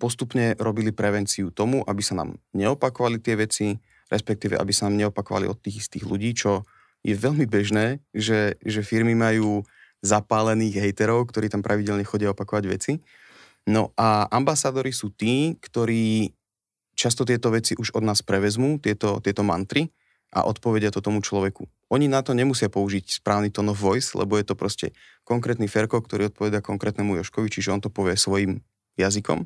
[0.00, 3.76] postupne robili prevenciu tomu, aby sa nám neopakovali tie veci,
[4.08, 6.64] respektíve aby sa nám neopakovali od tých istých ľudí, čo
[7.04, 9.62] je veľmi bežné, že, že firmy majú
[10.00, 12.92] zapálených hejterov, ktorí tam pravidelne chodia opakovať veci
[13.68, 16.32] No a ambasádori sú tí, ktorí
[16.96, 19.92] často tieto veci už od nás prevezmú, tieto, tieto mantry
[20.32, 21.68] a odpovedia to tomu človeku.
[21.92, 26.00] Oni na to nemusia použiť správny tone of voice, lebo je to proste konkrétny Ferko,
[26.00, 28.64] ktorý odpoveda konkrétnemu Joškovi, čiže on to povie svojim
[28.96, 29.44] jazykom.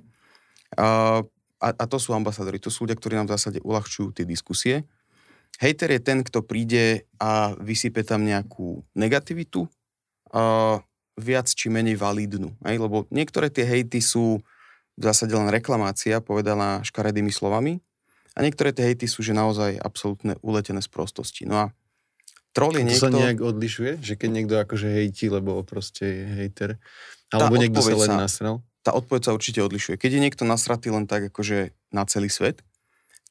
[0.78, 1.22] A,
[1.58, 4.86] a, a to sú ambasádori, to sú ľudia, ktorí nám v zásade uľahčujú tie diskusie.
[5.60, 9.68] Hejter je ten, kto príde a vysype tam nejakú negativitu,
[10.32, 10.80] a
[11.18, 12.56] viac či menej validnú.
[12.64, 12.76] Hej?
[12.80, 14.40] Lebo niektoré tie hejty sú
[14.92, 17.80] v zásade len reklamácia, povedaná škaredými slovami,
[18.32, 21.44] a niektoré tie hejty sú, že naozaj absolútne uletené z prostosti.
[21.44, 21.76] No a
[22.56, 23.04] troll je to niekto...
[23.04, 23.92] sa nejak odlišuje?
[24.00, 26.70] Že keď niekto akože hejti, lebo proste je hejter,
[27.28, 28.64] Alebo niekto sa len nasral.
[28.80, 30.00] tá odpoveď sa určite odlišuje.
[30.00, 32.64] Keď je niekto nasratý len tak akože na celý svet,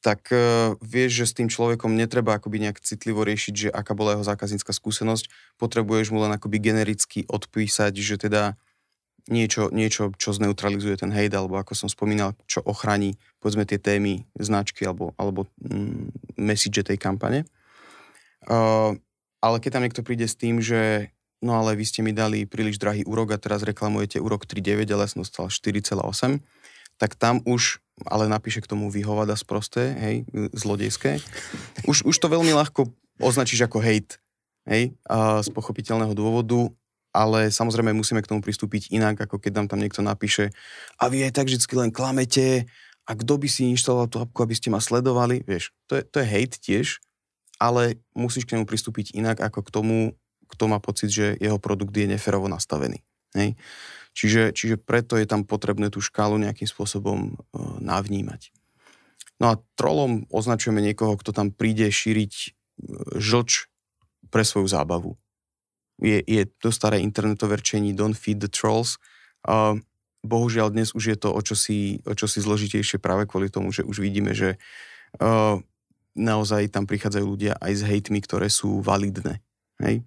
[0.02, 4.18] tak uh, vieš, že s tým človekom netreba akoby nejak citlivo riešiť, že aká bola
[4.18, 5.30] jeho zákaznícka skúsenosť.
[5.62, 8.58] Potrebuješ mu len akoby genericky odpísať, že teda
[9.30, 14.26] niečo, niečo, čo zneutralizuje ten hate, alebo ako som spomínal, čo ochráni povedzme tie témy,
[14.34, 17.46] značky alebo, alebo mm, message tej kampane.
[18.50, 18.98] Uh,
[19.38, 22.78] ale keď tam niekto príde s tým, že no ale vy ste mi dali príliš
[22.78, 26.42] drahý úrok a teraz reklamujete úrok 3,9, ale ja som dostal 4,8,
[26.98, 30.16] tak tam už, ale napíše k tomu vyhovada sprosté, hej,
[30.54, 31.22] zlodejské,
[31.86, 32.90] už, už to veľmi ľahko
[33.22, 34.18] označíš ako hate,
[34.66, 36.70] hej, a z pochopiteľného dôvodu,
[37.12, 40.48] ale samozrejme musíme k tomu pristúpiť inak, ako keď nám tam niekto napíše
[40.96, 42.64] a vy aj tak vždycky len klamete
[43.04, 46.16] a kto by si inštaloval tú apku, aby ste ma sledovali, vieš, to je, to
[46.24, 47.04] je hate tiež,
[47.60, 49.96] ale musíš k nemu pristúpiť inak ako k tomu,
[50.48, 53.04] kto má pocit, že jeho produkt je neferovo nastavený.
[53.36, 53.56] Hej?
[54.12, 58.52] Čiže, čiže preto je tam potrebné tú škálu nejakým spôsobom uh, navnímať.
[59.40, 63.72] No a trolom označujeme niekoho, kto tam príde šíriť uh, žlč
[64.28, 65.16] pre svoju zábavu.
[66.02, 69.00] Je, je to staré internetové rčení Don't feed the trolls.
[69.48, 69.80] Uh,
[70.22, 73.98] bohužiaľ dnes už je to o čosi, o čosi zložitejšie práve kvôli tomu, že už
[74.04, 74.60] vidíme, že
[75.18, 75.56] uh,
[76.12, 79.40] naozaj tam prichádzajú ľudia aj s hejtmi, ktoré sú validné.
[79.80, 80.04] Hej?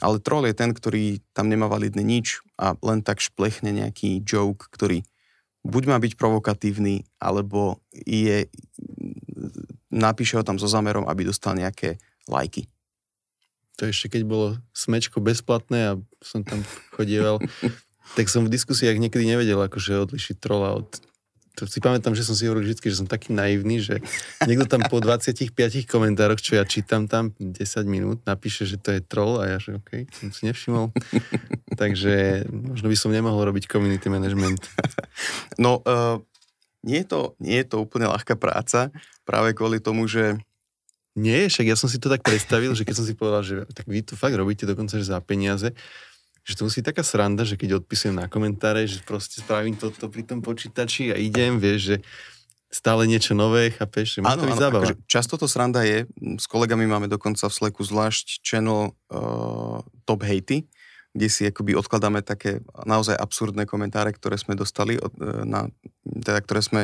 [0.00, 4.68] Ale troll je ten, ktorý tam nemá validné nič a len tak šplechne nejaký joke,
[4.68, 5.00] ktorý
[5.64, 8.48] buď má byť provokatívny, alebo je,
[9.92, 12.68] napíše ho tam so zámerom, aby dostal nejaké lajky.
[13.80, 14.46] To ešte keď bolo
[14.76, 16.60] smečko bezplatné a som tam
[16.92, 17.40] chodieval,
[18.16, 20.88] tak som v diskusiách niekedy nevedel akože odlišiť trola od...
[21.60, 24.00] To si pamätám, že som si hovoril vždy, že som taký naivný, že
[24.48, 25.52] niekto tam po 25
[25.84, 29.76] komentároch, čo ja čítam tam 10 minút, napíše, že to je troll a ja, že
[29.76, 30.88] OK, som si nevšimol.
[31.80, 34.64] Takže možno by som nemohol robiť community management.
[35.60, 36.16] No, uh,
[36.80, 38.88] nie, je to, nie je to úplne ľahká práca,
[39.28, 40.40] práve kvôli tomu, že
[41.18, 43.90] Nie, však ja som si to tak predstavil, že keď som si povedal, že tak
[43.90, 45.74] vy to fakt robíte dokonca že za peniaze,
[46.50, 50.26] že to musí taká sranda, že keď odpisujem na komentáre, že proste spravím toto pri
[50.26, 51.96] tom počítači a idem, vieš, že
[52.70, 54.86] stále niečo nové, chápeš, že byť zábava.
[54.86, 56.06] akože často to sranda je,
[56.38, 60.66] s kolegami máme dokonca v Slacku zvlášť channel uh, Top Hatey,
[61.10, 65.66] kde si akoby odkladáme také naozaj absurdné komentáre, ktoré sme dostali, od, e, na,
[66.06, 66.82] teda ktoré sme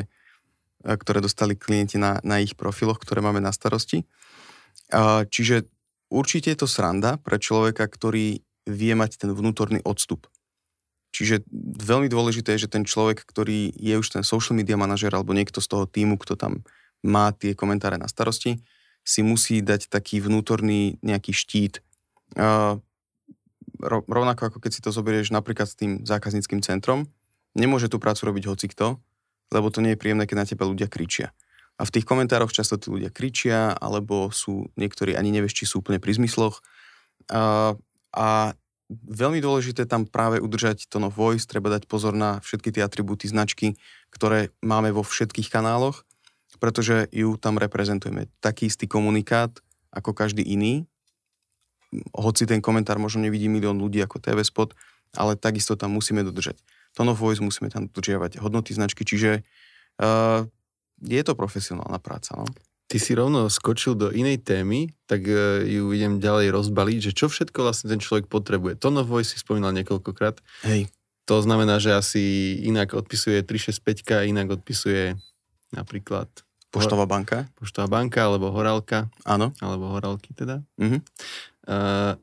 [0.82, 4.02] e, ktoré dostali klienti na, na ich profiloch, ktoré máme na starosti.
[5.30, 5.66] Čiže
[6.14, 10.26] určite je to sranda pre človeka, ktorý vie mať ten vnútorný odstup.
[11.16, 11.48] Čiže
[11.80, 15.64] veľmi dôležité je, že ten človek, ktorý je už ten social media manažer alebo niekto
[15.64, 16.60] z toho týmu, kto tam
[17.00, 18.60] má tie komentáre na starosti,
[19.06, 21.80] si musí dať taký vnútorný nejaký štít.
[22.36, 27.08] Ro- rovnako ako keď si to zoberieš napríklad s tým zákazníckým centrom,
[27.56, 29.00] nemôže tú prácu robiť hocikto,
[29.54, 31.32] lebo to nie je príjemné, keď na teba ľudia kričia.
[31.76, 35.84] A v tých komentároch často tí ľudia kričia, alebo sú niektorí ani nevieš, či sú
[35.84, 36.64] úplne pri zmysloch.
[38.16, 38.56] A
[38.90, 43.28] veľmi dôležité tam práve udržať tone of voice, treba dať pozor na všetky tie atribúty
[43.28, 43.76] značky,
[44.08, 46.08] ktoré máme vo všetkých kanáloch,
[46.56, 48.32] pretože ju tam reprezentujeme.
[48.40, 49.52] Taký istý komunikát
[49.92, 50.88] ako každý iný,
[52.12, 54.74] hoci ten komentár možno nevidí milión ľudí ako TV spot,
[55.14, 56.58] ale takisto tam musíme dodržať.
[56.92, 59.46] Tone of voice musíme tam dodržiavať hodnoty značky, čiže
[60.02, 60.44] uh,
[61.00, 62.34] je to profesionálna práca.
[62.36, 62.44] No?
[62.86, 67.26] Ty si rovno skočil do inej témy, tak uh, ju idem ďalej rozbaliť, že čo
[67.26, 68.78] všetko vlastne ten človek potrebuje.
[68.78, 70.38] Tone of voice si spomínal niekoľkokrát.
[70.62, 70.86] Hej.
[71.26, 72.22] To znamená, že asi
[72.62, 75.18] inak odpisuje 365, inak odpisuje
[75.74, 76.30] napríklad
[76.70, 79.50] Poštová banka, Poštová banka, alebo Horálka, áno.
[79.58, 80.62] alebo Horálky teda.
[80.78, 80.98] Mhm.
[81.66, 82.14] Uh,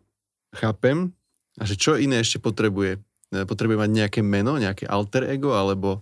[0.55, 1.11] chápem.
[1.59, 2.97] A že čo iné ešte potrebuje?
[3.29, 6.01] E, Potrebuje mať nejaké meno, nejaké alter ego, alebo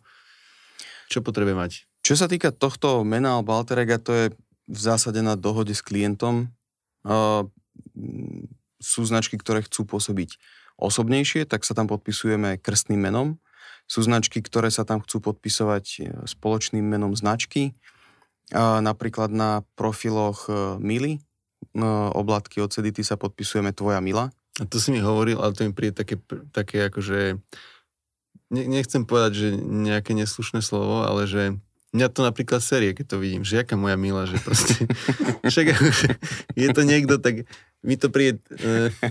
[1.11, 1.71] čo potrebuje mať?
[2.07, 4.25] Čo sa týka tohto mena alebo alter ega, to je
[4.71, 6.47] v zásade na dohode s klientom.
[7.03, 8.47] Mm,
[8.79, 10.39] sú značky, ktoré chcú pôsobiť
[10.79, 13.37] osobnejšie, tak sa tam podpisujeme krstným menom.
[13.85, 17.75] Sú značky, ktoré sa tam chcú podpisovať e, spoločným menom značky.
[18.51, 21.23] Napríklad na profiloch uh, Mily,
[21.71, 24.27] uh, oblátky od CDT sa podpisujeme Tvoja Mila.
[24.59, 26.19] A to si mi hovoril, ale to mi príde také,
[26.51, 27.39] také akože...
[28.51, 31.55] Ne, nechcem povedať, že nejaké neslušné slovo, ale že
[31.91, 34.87] mňa to napríklad série, keď to vidím, že jaká moja milá, že proste...
[35.43, 35.65] však
[36.53, 37.43] je to niekto, tak
[37.81, 38.39] mi to príde...
[38.49, 38.87] Uh,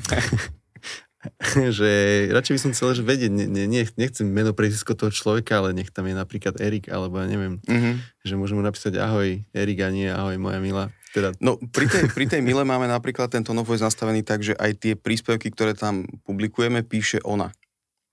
[1.77, 1.90] že
[2.33, 5.77] radšej by som chcel, že vedieť, ne, ne, nech- nechcem meno prezisko toho človeka, ale
[5.77, 7.95] nech tam je napríklad Erik, alebo ja neviem, Mm-hmm.
[8.25, 10.88] že môžem mu napísať ahoj Erik a nie ahoj moja milá.
[11.11, 14.40] Teda, No pri tej, pri tej Mile máme napríklad ten tone of voice nastavený tak,
[14.40, 17.53] že aj tie príspevky, ktoré tam publikujeme, píše ona.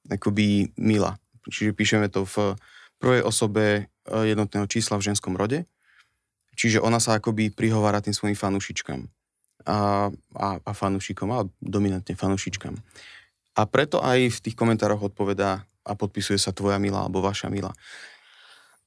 [0.07, 1.15] akoby Mila.
[1.45, 2.59] Čiže píšeme to v
[2.97, 5.67] prvej osobe e, jednotného čísla v ženskom rode.
[6.57, 9.05] Čiže ona sa akoby prihovára tým svojim fanúšičkám.
[9.67, 12.73] A, a, a fanúšikom, ale dominantne fanúšičkám.
[13.57, 17.75] A preto aj v tých komentároch odpovedá a podpisuje sa tvoja milá alebo vaša milá.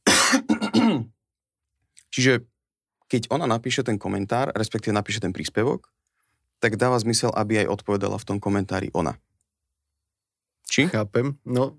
[2.14, 2.46] Čiže
[3.10, 5.90] keď ona napíše ten komentár, respektíve napíše ten príspevok,
[6.62, 9.18] tak dáva zmysel, aby aj odpovedala v tom komentári ona.
[10.70, 10.86] Či?
[10.86, 11.34] Chápem.
[11.42, 11.74] No,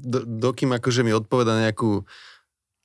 [0.00, 2.04] do, dokým akože mi odpoveda nejakú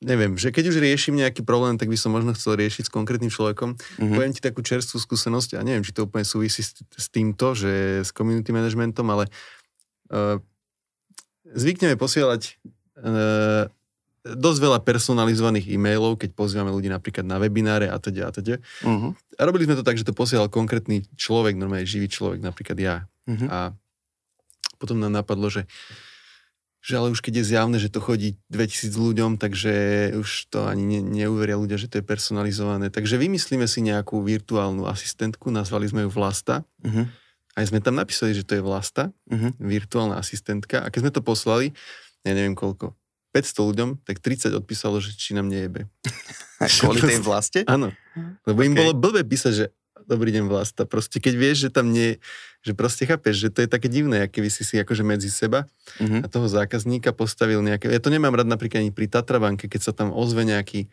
[0.04, 3.32] neviem, že keď už riešim nejaký problém, tak by som možno chcel riešiť s konkrétnym
[3.32, 3.73] človekom.
[3.73, 4.13] Mm-hmm.
[4.13, 8.04] Poviem ti takú čerstvú skúsenosť a neviem, či to úplne súvisí s, s týmto, že
[8.06, 9.32] s community managementom, ale
[10.13, 10.38] uh,
[11.47, 12.60] zvykneme posielať
[13.01, 13.71] uh,
[14.25, 18.58] dosť veľa personalizovaných e-mailov, keď pozývame ľudí napríklad na webináre a teda a teda.
[18.82, 19.13] Uh-huh.
[19.38, 22.95] A robili sme to tak, že to posielal konkrétny človek, normálne živý človek, napríklad ja.
[23.30, 23.47] Uh-huh.
[23.47, 23.60] A
[24.82, 25.69] potom nám napadlo, že
[26.86, 29.74] že ale už keď je zjavné, že to chodí 2000 ľuďom, takže
[30.21, 32.93] už to ani ne, neuveria ľudia, že to je personalizované.
[32.93, 36.62] Takže vymyslíme si nejakú virtuálnu asistentku, nazvali sme ju Vlasta.
[36.86, 37.10] Uh-huh.
[37.58, 39.58] Aj sme tam napísali, že to je Vlasta, uh-huh.
[39.58, 40.86] virtuálna asistentka.
[40.86, 41.74] A keď sme to poslali,
[42.21, 42.93] ja neviem koľko,
[43.34, 45.89] 500 ľuďom, tak 30 odpísalo, že či nám nejebe.
[46.86, 47.65] Kvôli tej vlaste?
[47.65, 47.89] Áno.
[48.45, 48.69] Lebo okay.
[48.69, 49.65] im bolo blbé písať, že
[50.05, 50.85] dobrý deň vlasta.
[50.85, 52.21] Proste keď vieš, že tam nie,
[52.65, 56.23] že proste chápeš, že to je také divné, aké si si akože medzi seba uh-huh.
[56.23, 59.93] a toho zákazníka postavil nejaké, ja to nemám rád napríklad ani pri Tatrabanke, keď sa
[59.93, 60.87] tam ozve nejaký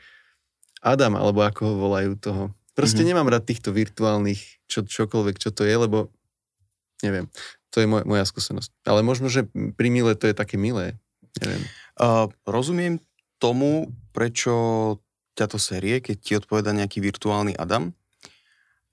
[0.82, 2.42] Adam, alebo ako ho volajú toho.
[2.72, 3.12] Proste uh-huh.
[3.12, 6.08] nemám rád týchto virtuálnych, čo, čokoľvek, čo to je, lebo
[7.04, 7.28] neviem,
[7.72, 8.84] to je moj, moja skúsenosť.
[8.84, 11.00] Ale možno, že pri Mile to je také milé,
[11.40, 11.64] neviem.
[12.00, 13.00] Uh, rozumiem
[13.36, 14.96] tomu, prečo
[15.36, 17.96] ťa to série, keď ti odpoveda nejaký virtuálny Adam,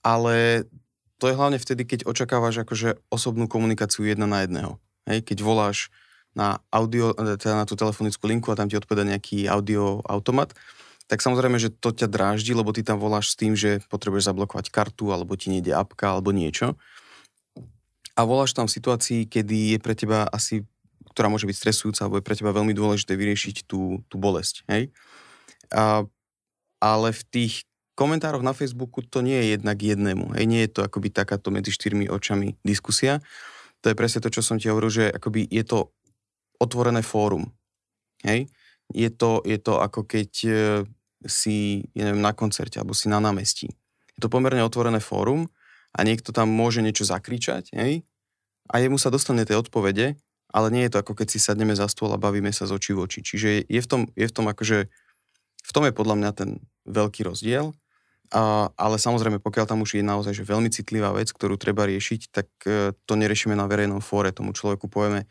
[0.05, 0.65] ale
[1.19, 4.79] to je hlavne vtedy, keď očakávaš akože osobnú komunikáciu jedna na jedného.
[5.03, 5.91] Hej, keď voláš
[6.31, 10.55] na audio, teda na tú telefonickú linku a tam ti odpoveda nejaký audio automat,
[11.09, 14.69] tak samozrejme, že to ťa dráždi, lebo ty tam voláš s tým, že potrebuješ zablokovať
[14.69, 16.77] kartu, alebo ti nejde apka, alebo niečo.
[18.13, 20.61] A voláš tam v situácii, kedy je pre teba asi,
[21.09, 24.61] ktorá môže byť stresujúca, alebo je pre teba veľmi dôležité vyriešiť tú, tú bolesť.
[24.69, 24.93] Hej?
[25.73, 26.05] A,
[26.77, 27.65] ale v tých
[27.99, 30.39] komentároch na Facebooku to nie je jednak jednému.
[30.39, 33.19] Hej, nie je to akoby takáto medzi štyrmi očami diskusia.
[33.83, 35.91] To je presne to, čo som ti hovoril, že akoby je to
[36.63, 37.51] otvorené fórum.
[38.23, 38.47] Hej?
[38.95, 40.51] Je to, je to ako keď e,
[41.27, 43.67] si, ja neviem, na koncerte alebo si na námestí.
[44.15, 45.51] Je to pomerne otvorené fórum
[45.91, 48.03] a niekto tam môže niečo zakričať, hej?
[48.69, 50.19] A jemu sa dostane tej odpovede,
[50.53, 52.91] ale nie je to ako keď si sadneme za stôl a bavíme sa z očí
[52.93, 53.19] v oči.
[53.25, 54.89] Čiže je v tom, je v tom akože,
[55.65, 56.49] v tom je podľa mňa ten
[56.85, 57.73] veľký rozdiel.
[58.29, 62.21] A, ale samozrejme, pokiaľ tam už je naozaj že veľmi citlivá vec, ktorú treba riešiť,
[62.29, 64.29] tak e, to neriešime na verejnom fóre.
[64.29, 65.25] Tomu človeku povieme,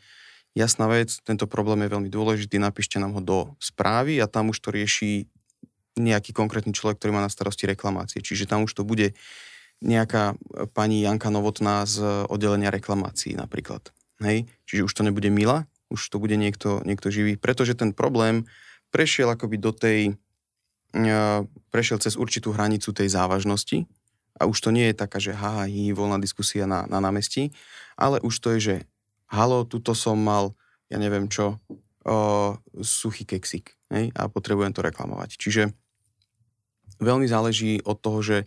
[0.51, 4.59] jasná vec, tento problém je veľmi dôležitý, napíšte nám ho do správy a tam už
[4.59, 5.31] to rieši
[5.95, 8.19] nejaký konkrétny človek, ktorý má na starosti reklamácie.
[8.19, 9.15] Čiže tam už to bude
[9.79, 13.95] nejaká e, pani Janka Novotná z oddelenia reklamácií napríklad.
[14.19, 14.51] Hej?
[14.67, 18.43] Čiže už to nebude Mila, už to bude niekto, niekto živý, pretože ten problém
[18.91, 20.19] prešiel akoby do tej
[21.69, 23.85] prešiel cez určitú hranicu tej závažnosti
[24.39, 27.53] a už to nie je taká, že haha, hi, voľná diskusia na, na námestí,
[27.99, 28.75] ale už to je, že
[29.29, 30.57] halo, tuto som mal,
[30.89, 31.61] ja neviem čo,
[32.07, 35.37] o, suchý keksik hej, a potrebujem to reklamovať.
[35.37, 35.69] Čiže
[36.97, 38.37] veľmi záleží od toho, že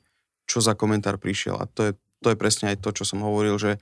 [0.49, 1.93] čo za komentár prišiel a to je,
[2.25, 3.79] to je presne aj to, čo som hovoril, že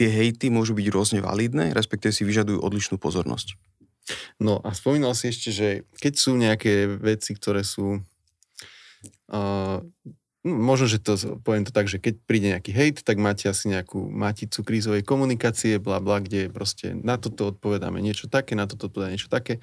[0.00, 3.58] tie hejty môžu byť rôzne validné, respektíve si vyžadujú odlišnú pozornosť.
[4.40, 5.68] No a spomínal si ešte, že
[6.00, 8.00] keď sú nejaké veci, ktoré sú
[9.30, 9.78] uh,
[10.44, 14.08] možno, že to poviem to tak, že keď príde nejaký hate, tak máte asi nejakú
[14.08, 19.16] maticu krízovej komunikácie, bla bla, kde proste na toto odpovedáme niečo také, na toto odpovedáme
[19.16, 19.60] niečo také.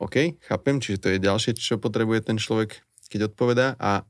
[0.00, 2.80] OK, chápem, čiže to je ďalšie, čo potrebuje ten človek,
[3.12, 4.08] keď odpovedá a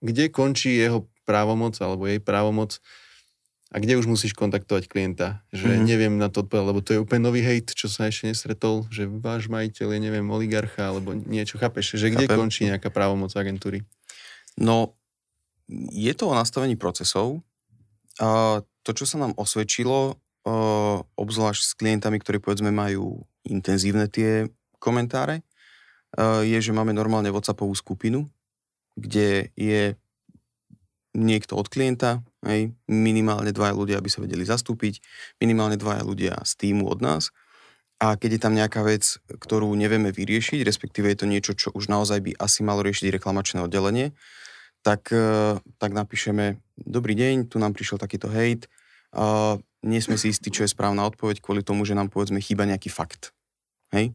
[0.00, 2.80] kde končí jeho právomoc alebo jej právomoc
[3.68, 5.84] a kde už musíš kontaktovať klienta, že mm-hmm.
[5.84, 9.04] neviem na to odpovedať, lebo to je úplne nový hate, čo sa ešte nesretol, že
[9.04, 12.38] váš majiteľ je, neviem, oligarcha, alebo niečo, chápeš, že kde Chápem.
[12.40, 13.84] končí nejaká právomoc agentúry?
[14.56, 14.96] No,
[15.92, 17.44] je to o nastavení procesov.
[18.18, 20.16] A to, čo sa nám osvedčilo,
[21.14, 24.48] obzvlášť s klientami, ktorí povedzme majú intenzívne tie
[24.80, 25.44] komentáre,
[26.42, 28.24] je, že máme normálne WhatsAppovú skupinu,
[28.96, 29.92] kde je
[31.16, 35.00] niekto od klienta, hej, minimálne dvaja ľudia, aby sa vedeli zastúpiť,
[35.40, 37.32] minimálne dvaja ľudia z týmu od nás.
[37.98, 41.90] A keď je tam nejaká vec, ktorú nevieme vyriešiť, respektíve je to niečo, čo už
[41.90, 44.14] naozaj by asi malo riešiť reklamačné oddelenie,
[44.86, 48.70] tak, e, tak napíšeme, dobrý deň, tu nám prišiel takýto hejt,
[49.82, 52.90] nie sme si istí, čo je správna odpoveď kvôli tomu, že nám povedzme chýba nejaký
[52.90, 53.32] fakt.
[53.94, 54.12] Hej?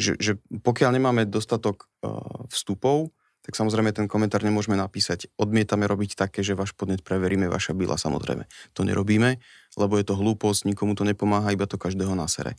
[0.00, 0.32] Že, že
[0.64, 3.12] pokiaľ nemáme dostatok uh, vstupov,
[3.50, 5.26] tak samozrejme ten komentár nemôžeme napísať.
[5.34, 8.46] Odmietame robiť také, že váš podnet preveríme, vaša byla samozrejme.
[8.78, 9.42] To nerobíme,
[9.74, 12.54] lebo je to hlúposť, nikomu to nepomáha, iba to každého nasere.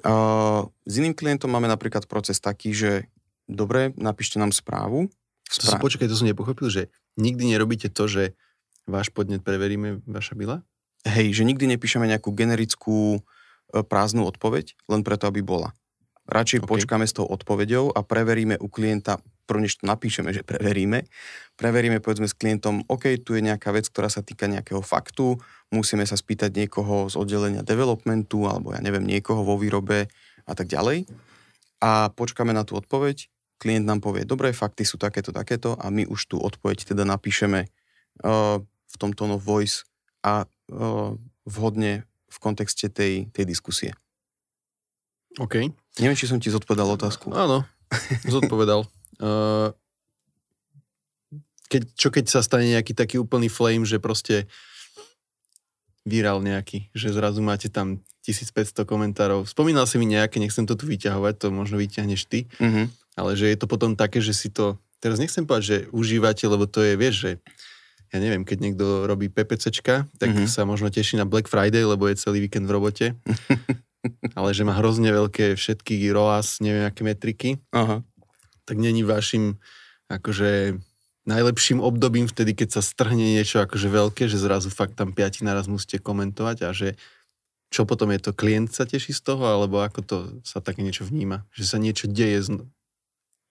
[0.00, 3.12] Uh, s iným klientom máme napríklad proces taký, že
[3.44, 5.12] dobre, napíšte nám správu.
[5.44, 5.76] Správ...
[5.76, 6.88] To počkaj, to som nepochopil, že
[7.20, 8.32] nikdy nerobíte to, že
[8.88, 10.64] váš podnet preveríme, vaša byla?
[11.04, 15.76] Hej, že nikdy nepíšeme nejakú generickú e, prázdnu odpoveď, len preto, aby bola.
[16.32, 16.70] Radšej okay.
[16.72, 21.04] počkáme s tou odpoveďou a preveríme u klienta, prvne, to napíšeme, že preveríme,
[21.60, 25.36] preveríme povedzme s klientom, OK, tu je nejaká vec, ktorá sa týka nejakého faktu,
[25.68, 30.08] musíme sa spýtať niekoho z oddelenia developmentu, alebo ja neviem, niekoho vo výrobe
[30.48, 31.04] a tak ďalej.
[31.84, 33.28] A počkáme na tú odpoveď,
[33.60, 37.68] klient nám povie, dobré, fakty sú takéto, takéto a my už tú odpoveď teda napíšeme
[37.68, 39.84] uh, v tom tone of voice
[40.24, 41.12] a uh,
[41.44, 43.92] vhodne v kontexte tej, tej diskusie.
[45.36, 45.81] OK.
[46.00, 47.34] Neviem, či som ti zodpovedal otázku.
[47.36, 47.68] Áno,
[48.24, 48.88] zodpovedal.
[49.20, 49.72] uh,
[51.72, 54.44] keď, čo keď sa stane nejaký taký úplný flame, že proste
[56.04, 59.48] virál nejaký, že zrazu máte tam 1500 komentárov.
[59.48, 62.86] Spomínal si mi nejaké, nechcem to tu vyťahovať, to možno vyťahneš ty, mm-hmm.
[63.16, 66.68] ale že je to potom také, že si to, teraz nechcem povedať, že užívate, lebo
[66.68, 67.30] to je, vieš, že
[68.12, 70.50] ja neviem, keď niekto robí PPCčka, tak mm-hmm.
[70.50, 73.06] sa možno teší na Black Friday, lebo je celý víkend v robote.
[74.38, 78.02] ale že má hrozne veľké všetky ROAS, neviem aké metriky, Aha.
[78.66, 79.58] tak není vašim
[80.10, 80.80] akože
[81.24, 85.70] najlepším obdobím vtedy, keď sa strhne niečo akože veľké, že zrazu fakt tam piati naraz
[85.70, 86.98] musíte komentovať a že
[87.72, 91.08] čo potom je to, klient sa teší z toho, alebo ako to sa také niečo
[91.08, 91.48] vníma?
[91.56, 92.44] Že sa niečo deje?
[92.44, 92.48] Z...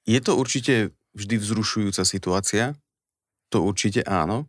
[0.05, 2.77] Je to určite vždy vzrušujúca situácia,
[3.49, 4.45] to určite áno.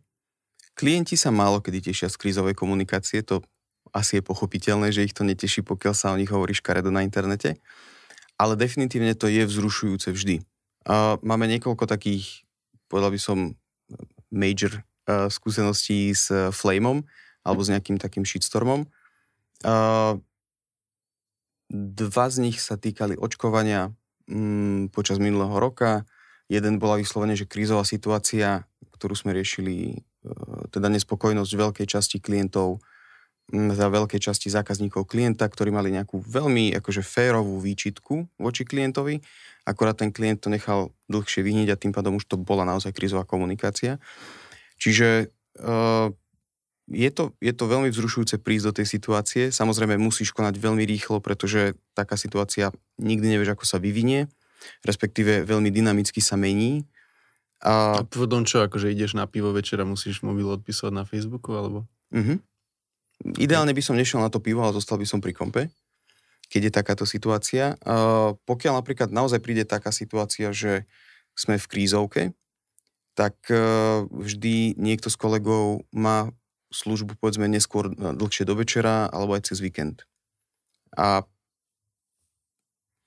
[0.77, 3.41] Klienti sa málo kedy tešia z krízovej komunikácie, to
[3.93, 7.61] asi je pochopiteľné, že ich to neteší, pokiaľ sa o nich hovorí škaredo na internete,
[8.41, 10.41] ale definitívne to je vzrušujúce vždy.
[10.83, 12.43] Uh, máme niekoľko takých
[12.93, 13.37] povedal by som,
[14.29, 17.01] major uh, skúseností s uh, Flameom
[17.41, 18.85] alebo s nejakým takým shitstormom.
[19.65, 20.21] Uh,
[21.73, 23.89] dva z nich sa týkali očkovania
[24.29, 26.05] um, počas minulého roka.
[26.45, 32.77] Jeden bola vyslovene, že krízová situácia, ktorú sme riešili, uh, teda nespokojnosť veľkej časti klientov
[33.53, 39.21] za veľkej časti zákazníkov klienta, ktorí mali nejakú veľmi akože férovú výčitku voči klientovi
[39.65, 43.23] akorát ten klient to nechal dlhšie vyhniť a tým pádom už to bola naozaj krizová
[43.23, 43.99] komunikácia.
[44.75, 45.31] Čiže
[45.63, 46.11] uh,
[46.91, 49.43] je, to, je to veľmi vzrušujúce prísť do tej situácie.
[49.55, 54.27] Samozrejme musíš konať veľmi rýchlo, pretože taká situácia nikdy nevieš, ako sa vyvinie,
[54.83, 56.83] respektíve veľmi dynamicky sa mení.
[57.63, 61.87] A, a potom čo, akože ideš na pivo večera, musíš mobil odpísať na Facebooku, alebo?
[62.11, 62.43] Uh-huh.
[63.37, 65.69] Ideálne by som nešiel na to pivo, ale zostal by som pri kompe
[66.53, 67.73] keď je takáto situácia.
[68.45, 70.85] Pokiaľ napríklad naozaj príde taká situácia, že
[71.33, 72.23] sme v krízovke,
[73.17, 76.29] tak uh, vždy niekto z kolegov má
[76.73, 80.05] službu povedzme neskôr dlhšie do večera alebo aj cez víkend.
[80.97, 81.25] A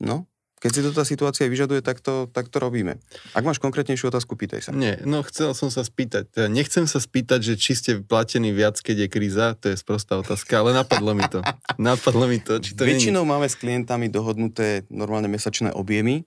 [0.03, 2.97] no, keď si to tá situácia vyžaduje, tak to, tak to robíme.
[3.37, 4.71] Ak máš konkrétnejšiu otázku, pýtaj sa.
[4.73, 6.33] Nie, no chcel som sa spýtať.
[6.33, 10.17] Teda nechcem sa spýtať, že či ste platení viac, keď je kríza, to je sprostá
[10.17, 11.45] otázka, ale napadlo mi to.
[11.77, 12.57] Napadlo mi to.
[12.57, 13.33] Či to Väčšinou není...
[13.37, 16.25] máme s klientami dohodnuté normálne mesačné objemy,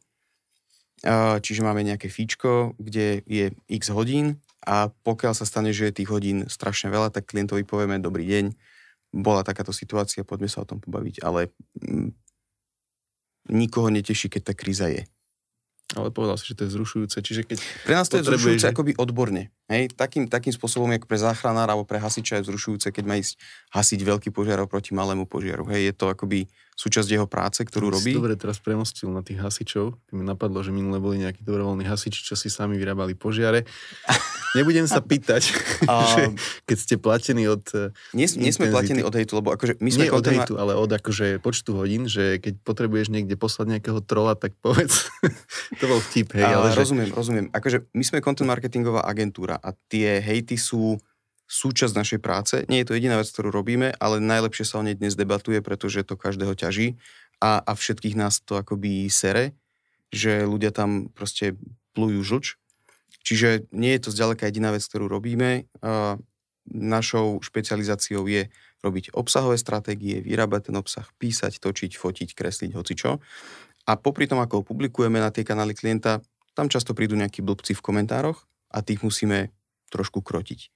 [1.42, 6.10] čiže máme nejaké fíčko, kde je x hodín a pokiaľ sa stane, že je tých
[6.12, 8.46] hodín strašne veľa, tak klientovi povieme dobrý deň,
[9.10, 11.50] bola takáto situácia, poďme sa o tom pobaviť, ale
[11.82, 12.29] mm,
[13.50, 15.04] nikoho neteší, keď tá kríza je.
[15.98, 17.18] Ale povedal si, že to je zrušujúce.
[17.18, 18.72] Čiže keď pre nás to je zrušujúce že...
[18.72, 19.50] akoby odborne.
[19.70, 19.94] Hej?
[19.94, 23.38] Takým, takým spôsobom, ako pre záchranára alebo pre hasiča je zrušujúce, keď má ísť
[23.70, 25.70] hasiť veľký požiar proti malému požiaru.
[25.70, 25.90] Hej?
[25.90, 28.16] Je to akoby súčasť jeho práce, ktorú robí.
[28.16, 30.00] Dobre, teraz premostil na tých hasičov.
[30.16, 33.68] Mi napadlo, že minule boli nejakí dobrovoľní hasiči, čo si sami vyrábali požiare.
[34.58, 35.52] Nebudem sa pýtať,
[36.16, 36.22] že
[36.64, 40.08] keď ste platení od eh, Nie, nie sme platení od hejtu, lebo akože my sme...
[40.08, 44.40] Nie od hejtu, ale od akože počtu hodín, že keď potrebuješ niekde poslať nejakého trola,
[44.40, 45.12] tak povedz.
[45.84, 46.48] to bol vtip, hej.
[46.48, 46.80] Ale, ale že...
[46.80, 47.46] Rozumiem, rozumiem.
[47.52, 50.98] Akože my sme content marketingová agentúra a tie hejty sú
[51.50, 52.56] súčasť našej práce.
[52.70, 56.06] Nie je to jediná vec, ktorú robíme, ale najlepšie sa o nej dnes debatuje, pretože
[56.06, 57.02] to každého ťaží
[57.42, 59.58] a, a všetkých nás to akoby sere,
[60.14, 61.58] že ľudia tam proste
[61.98, 62.46] plujú žlč.
[63.26, 65.66] Čiže nie je to zďaleka jediná vec, ktorú robíme.
[66.70, 68.48] Našou špecializáciou je
[68.80, 73.20] robiť obsahové stratégie, vyrábať ten obsah, písať, točiť, fotiť, kresliť, hocičo.
[73.90, 76.22] A popri tom, ako ho publikujeme na tie kanály klienta,
[76.54, 79.50] tam často prídu nejakí blbci v komentároch a tých musíme
[79.90, 80.70] trošku krotiť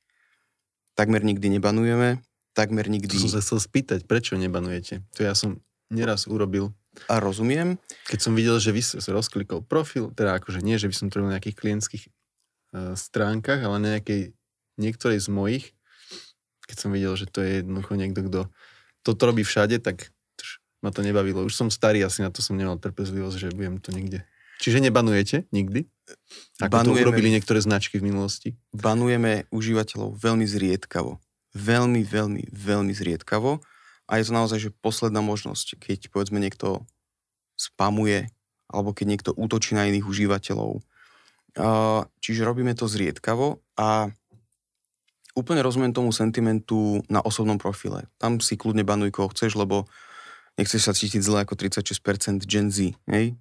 [0.93, 2.21] takmer nikdy nebanujeme,
[2.53, 3.17] takmer nikdy...
[3.17, 5.01] To som sa chcel spýtať, prečo nebanujete?
[5.17, 6.73] To ja som neraz urobil.
[7.09, 7.81] A rozumiem.
[8.05, 11.17] Keď som videl, že vy sa rozklikol profil, teda akože nie, že by som to
[11.19, 14.37] robil na nejakých klientských uh, stránkach, ale na nejakej,
[14.77, 15.65] niektorej z mojich,
[16.69, 18.39] keď som videl, že to je jednoducho niekto, kto
[19.03, 20.13] toto robí všade, tak
[20.79, 21.43] ma to nebavilo.
[21.43, 24.23] Už som starý, asi na to som nemal trpezlivosť, že budem to niekde.
[24.63, 25.91] Čiže nebanujete nikdy?
[26.63, 28.55] Ako banujeme, to urobili niektoré značky v minulosti?
[28.71, 31.19] Banujeme užívateľov veľmi zriedkavo.
[31.51, 33.59] Veľmi, veľmi, veľmi zriedkavo
[34.07, 36.87] a je to naozaj, že posledná možnosť, keď povedzme niekto
[37.59, 38.31] spamuje
[38.71, 40.81] alebo keď niekto útočí na iných užívateľov.
[42.23, 44.09] Čiže robíme to zriedkavo a
[45.37, 48.09] úplne rozumiem tomu sentimentu na osobnom profile.
[48.17, 49.85] Tam si kľudne banuj, koho chceš, lebo
[50.57, 53.33] nechceš sa cítiť zle ako 36% Gen Z, hej?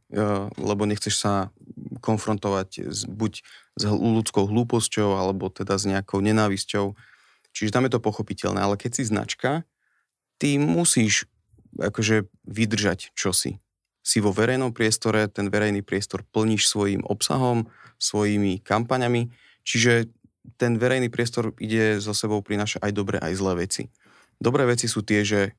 [0.56, 1.52] lebo nechceš sa
[2.00, 3.44] konfrontovať s, buď
[3.78, 6.96] s ľudskou hlúposťou, alebo teda s nejakou nenávisťou.
[7.52, 9.68] Čiže tam je to pochopiteľné, ale keď si značka,
[10.40, 11.28] ty musíš
[11.76, 13.60] akože vydržať čosi.
[14.02, 17.70] Si vo verejnom priestore, ten verejný priestor plníš svojim obsahom,
[18.02, 19.30] svojimi kampaňami,
[19.62, 20.10] čiže
[20.58, 23.82] ten verejný priestor ide so sebou prináša aj dobré, aj zlé veci.
[24.42, 25.54] Dobré veci sú tie, že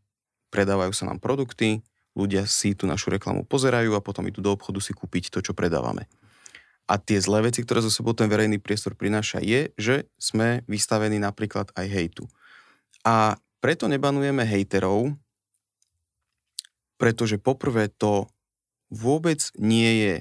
[0.54, 1.82] predávajú sa nám produkty,
[2.14, 5.58] ľudia si tú našu reklamu pozerajú a potom idú do obchodu si kúpiť to, čo
[5.58, 6.06] predávame.
[6.86, 11.18] A tie zlé veci, ktoré zo sebou ten verejný priestor prináša, je, že sme vystavení
[11.18, 12.30] napríklad aj hejtu.
[13.02, 15.16] A preto nebanujeme hejterov,
[17.00, 18.30] pretože poprvé to
[18.94, 20.14] vôbec nie je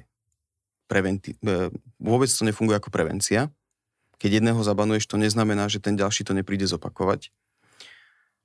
[0.86, 1.68] preventi- e,
[1.98, 3.50] vôbec to nefunguje ako prevencia.
[4.22, 7.34] Keď jedného zabanuješ, to neznamená, že ten ďalší to nepríde zopakovať.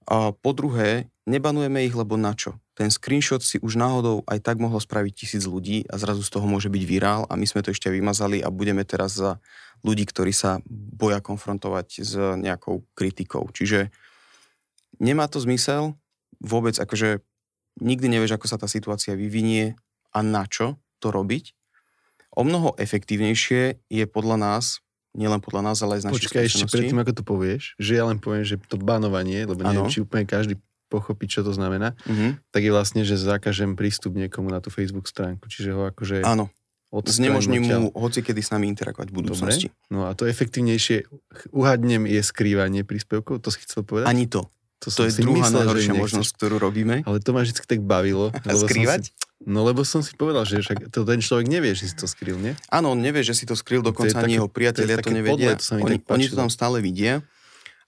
[0.08, 2.56] A po druhé, nebanujeme ich, lebo na čo?
[2.80, 6.48] Ten screenshot si už náhodou aj tak mohlo spraviť tisíc ľudí a zrazu z toho
[6.48, 9.44] môže byť virál a my sme to ešte vymazali a budeme teraz za
[9.84, 13.50] ľudí, ktorí sa boja konfrontovať s nejakou kritikou.
[13.52, 13.92] Čiže
[14.98, 15.94] Nemá to zmysel
[16.42, 17.22] vôbec, akože
[17.78, 19.78] nikdy nevieš, ako sa tá situácia vyvinie
[20.10, 21.54] a na čo to robiť.
[22.34, 24.82] O mnoho efektívnejšie je podľa nás,
[25.18, 28.06] nielen podľa nás, ale aj z našich Počkaj, ešte predtým, ako to povieš, že ja
[28.06, 29.92] len poviem, že to banovanie, lebo neviem, ano.
[29.92, 32.40] či úplne každý pochopí, čo to znamená, uh-huh.
[32.54, 35.52] tak je vlastne, že zakažem prístup niekomu na tú Facebook stránku.
[35.52, 36.24] Čiže ho akože...
[36.24, 36.48] Áno.
[36.88, 39.68] Znemožním mu hoci kedy s nami interagovať v budúcnosti.
[39.68, 39.92] Dobre.
[39.92, 41.12] No a to efektívnejšie,
[41.52, 44.08] uhadnem, je skrývanie príspevkov, to si chcel povedať?
[44.08, 44.48] Ani to.
[44.86, 47.04] To, to je druhá myslel, najhoršia možnosť, ktorú robíme.
[47.04, 48.32] Ale to ma vždy tak bavilo.
[48.32, 49.10] A skrývať?
[49.10, 52.10] Si, no lebo som si povedal, že však to ten človek nevie, že si to
[52.10, 52.58] skryl, nie?
[52.74, 55.54] Áno, on nevie, že si to skryl, dokonca ani jeho priatelia to, to nevedia.
[55.54, 57.22] Podle, to oni, oni to tam stále vidia.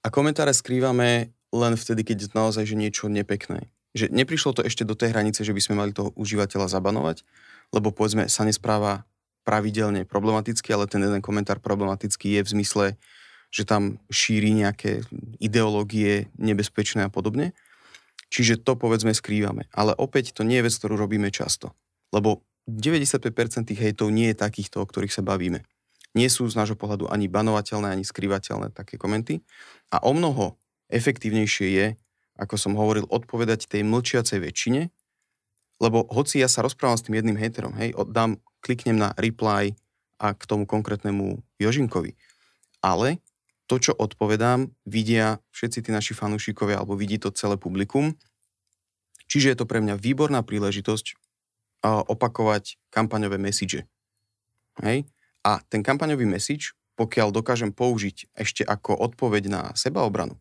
[0.05, 3.67] A komentáre skrývame len vtedy, keď naozaj že niečo nepekné.
[3.97, 7.25] Že neprišlo to ešte do tej hranice, že by sme mali toho užívateľa zabanovať,
[7.73, 9.09] lebo povedzme sa nespráva
[9.41, 12.85] pravidelne problematicky, ale ten jeden komentár problematický je v zmysle,
[13.49, 15.01] že tam šíri nejaké
[15.41, 17.57] ideológie nebezpečné a podobne.
[18.29, 19.65] Čiže to povedzme skrývame.
[19.73, 21.73] Ale opäť to nie je vec, ktorú robíme často.
[22.13, 23.33] Lebo 95%
[23.65, 25.65] tých hejtov nie je takýchto, o ktorých sa bavíme.
[26.13, 29.41] Nie sú z nášho pohľadu ani banovateľné, ani skrývateľné také komenty.
[29.89, 30.57] A o mnoho
[30.89, 31.87] efektívnejšie je,
[32.37, 34.81] ako som hovoril, odpovedať tej mlčiacej väčšine,
[35.79, 39.77] lebo hoci ja sa rozprávam s tým jedným haterom, hej, dám, kliknem na reply
[40.19, 42.19] a k tomu konkrétnemu Jožinkovi.
[42.83, 43.23] Ale
[43.69, 48.17] to, čo odpovedám, vidia všetci tí naši fanúšikovia alebo vidí to celé publikum.
[49.29, 51.13] Čiže je to pre mňa výborná príležitosť
[51.85, 53.85] opakovať kampaňové message.
[54.81, 55.05] Hej?
[55.45, 60.35] A ten kampaňový message, pokiaľ dokážem použiť ešte ako odpoveď na sebaobranu,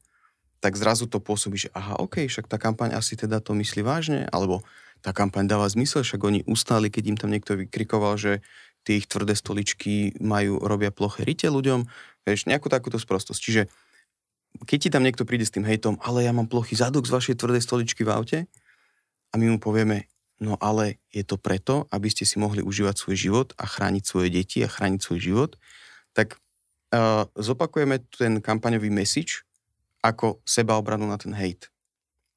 [0.58, 4.26] tak zrazu to pôsobí, že aha, ok, však tá kampaň asi teda to myslí vážne,
[4.34, 4.66] alebo
[4.98, 8.42] tá kampaň dáva zmysel, však oni ustáli, keď im tam niekto vykrikoval, že
[8.88, 11.84] tie ich tvrdé stoličky majú, robia ploché rite ľuďom,
[12.28, 13.40] Vieš, nejakú takúto sprostosť.
[13.40, 13.62] Čiže
[14.68, 17.40] keď ti tam niekto príde s tým hejtom, ale ja mám plochý zadok z vašej
[17.40, 18.38] tvrdej stoličky v aute
[19.32, 23.16] a my mu povieme, no ale je to preto, aby ste si mohli užívať svoj
[23.16, 25.50] život a chrániť svoje deti a chrániť svoj život,
[26.12, 26.36] tak
[26.92, 29.48] uh, zopakujeme ten kampaňový message
[30.04, 31.72] ako sebaobranu na ten hejt.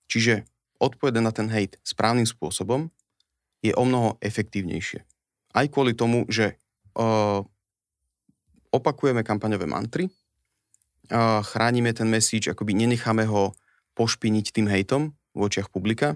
[0.08, 0.48] Čiže
[0.80, 2.88] odpovede na ten hejt správnym spôsobom
[3.60, 5.11] je o mnoho efektívnejšie.
[5.52, 6.56] Aj kvôli tomu, že
[6.96, 7.44] uh,
[8.72, 10.08] opakujeme kampaňové mantry,
[11.44, 13.52] chránime ten message, akoby nenecháme ho
[14.00, 16.16] pošpiniť tým hejtom v očiach publika.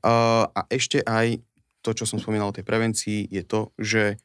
[0.00, 1.44] A ešte aj
[1.84, 4.16] to, čo som spomínal o tej prevencii, je to, že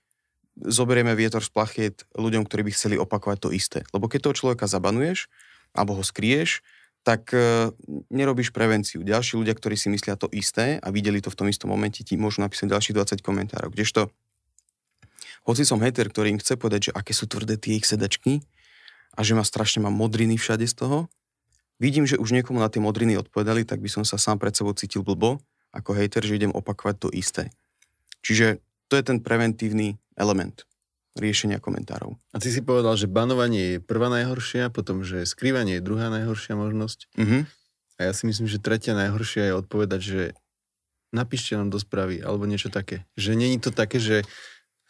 [0.56, 3.80] zoberieme vietor z plachiet ľuďom, ktorí by chceli opakovať to isté.
[3.92, 5.28] Lebo keď toho človeka zabanuješ,
[5.76, 6.64] alebo ho skrieš,
[7.02, 7.74] tak e,
[8.14, 9.02] nerobíš prevenciu.
[9.02, 12.14] Ďalší ľudia, ktorí si myslia to isté a videli to v tom istom momente, ti
[12.18, 13.74] môžu napísať ďalších 20 komentárov.
[13.74, 14.14] Kdežto
[15.42, 18.46] hoci som hater, ktorý im chce povedať, že aké sú tvrdé tie ich sedačky
[19.18, 21.10] a že ma strašne mám modriny všade z toho,
[21.82, 24.78] vidím, že už niekomu na tie modriny odpovedali, tak by som sa sám pred sebou
[24.78, 25.42] cítil blbo,
[25.74, 27.50] ako hejter, že idem opakovať to isté.
[28.22, 30.70] Čiže to je ten preventívny element
[31.20, 32.16] riešenia komentárov.
[32.32, 36.56] A ty si povedal, že banovanie je prvá najhoršia, potom, že skrývanie je druhá najhoršia
[36.56, 37.00] možnosť.
[37.20, 37.44] Uh-huh.
[38.00, 40.22] A ja si myslím, že tretia najhoršia je odpovedať, že
[41.12, 43.04] napíšte nám do správy, alebo niečo také.
[43.20, 44.24] Že není to také, že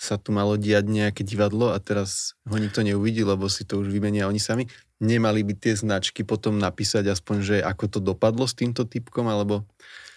[0.02, 3.94] sa tu malo diať nejaké divadlo a teraz ho nikto neuvidí, lebo si to už
[3.94, 4.66] vymenia oni sami.
[4.98, 9.66] Nemali by tie značky potom napísať aspoň, že ako to dopadlo s týmto typkom, alebo...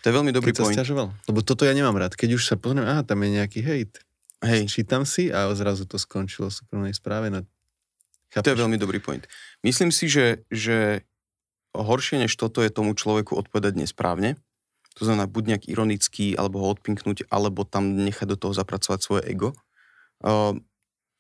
[0.05, 0.77] To je veľmi dobrý point.
[0.77, 1.13] Stiažoval.
[1.29, 2.17] Lebo toto ja nemám rád.
[2.17, 4.01] Keď už sa pozriem, aha, tam je nejaký hejt.
[4.45, 4.69] Hej.
[4.69, 7.33] Čítam si a zrazu to skončilo v súkromnej správe.
[7.33, 7.43] No,
[8.31, 9.25] to je veľmi dobrý point.
[9.65, 11.03] Myslím si, že, že
[11.73, 14.37] horšie než toto je tomu človeku odpovedať nesprávne.
[15.01, 19.23] To znamená buď nejak ironický, alebo ho odpinknúť, alebo tam nechať do toho zapracovať svoje
[19.27, 19.57] ego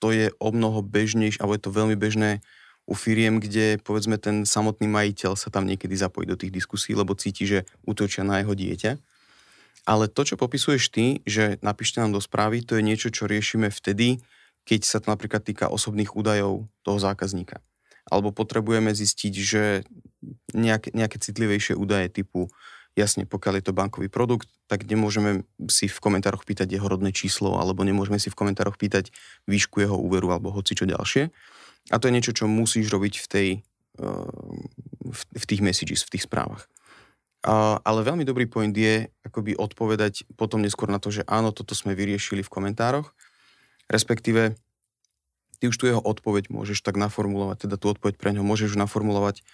[0.04, 2.44] to je o mnoho bežnejšie, alebo je to veľmi bežné
[2.84, 7.16] u firiem, kde povedzme ten samotný majiteľ sa tam niekedy zapojí do tých diskusí, lebo
[7.16, 9.00] cíti, že útočia na jeho dieťa.
[9.84, 13.68] Ale to, čo popisuješ ty, že napíšte nám do správy, to je niečo, čo riešime
[13.68, 14.24] vtedy,
[14.64, 17.60] keď sa to napríklad týka osobných údajov toho zákazníka.
[18.08, 19.84] Alebo potrebujeme zistiť, že
[20.56, 22.48] nejaké, nejaké citlivejšie údaje typu
[22.94, 27.58] Jasne, pokiaľ je to bankový produkt, tak nemôžeme si v komentároch pýtať jeho rodné číslo,
[27.58, 29.10] alebo nemôžeme si v komentároch pýtať
[29.50, 31.34] výšku jeho úveru, alebo hoci čo ďalšie.
[31.90, 33.48] A to je niečo, čo musíš robiť v, tej,
[33.98, 34.54] eh,
[35.10, 36.70] v tých messages, v tých správach.
[37.44, 41.92] Ale veľmi dobrý point je akoby odpovedať potom neskôr na to, že áno, toto sme
[41.92, 43.12] vyriešili v komentároch,
[43.92, 44.56] respektíve
[45.60, 49.44] ty už tu jeho odpoveď môžeš tak naformulovať, teda tú odpoveď pre ňo môžeš naformulovať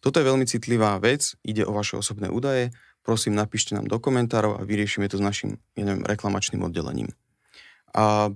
[0.00, 2.72] toto je veľmi citlivá vec, ide o vaše osobné údaje,
[3.04, 7.12] prosím napíšte nám do komentárov a vyriešime to s našim, ja neviem, reklamačným oddelením.
[7.92, 8.32] A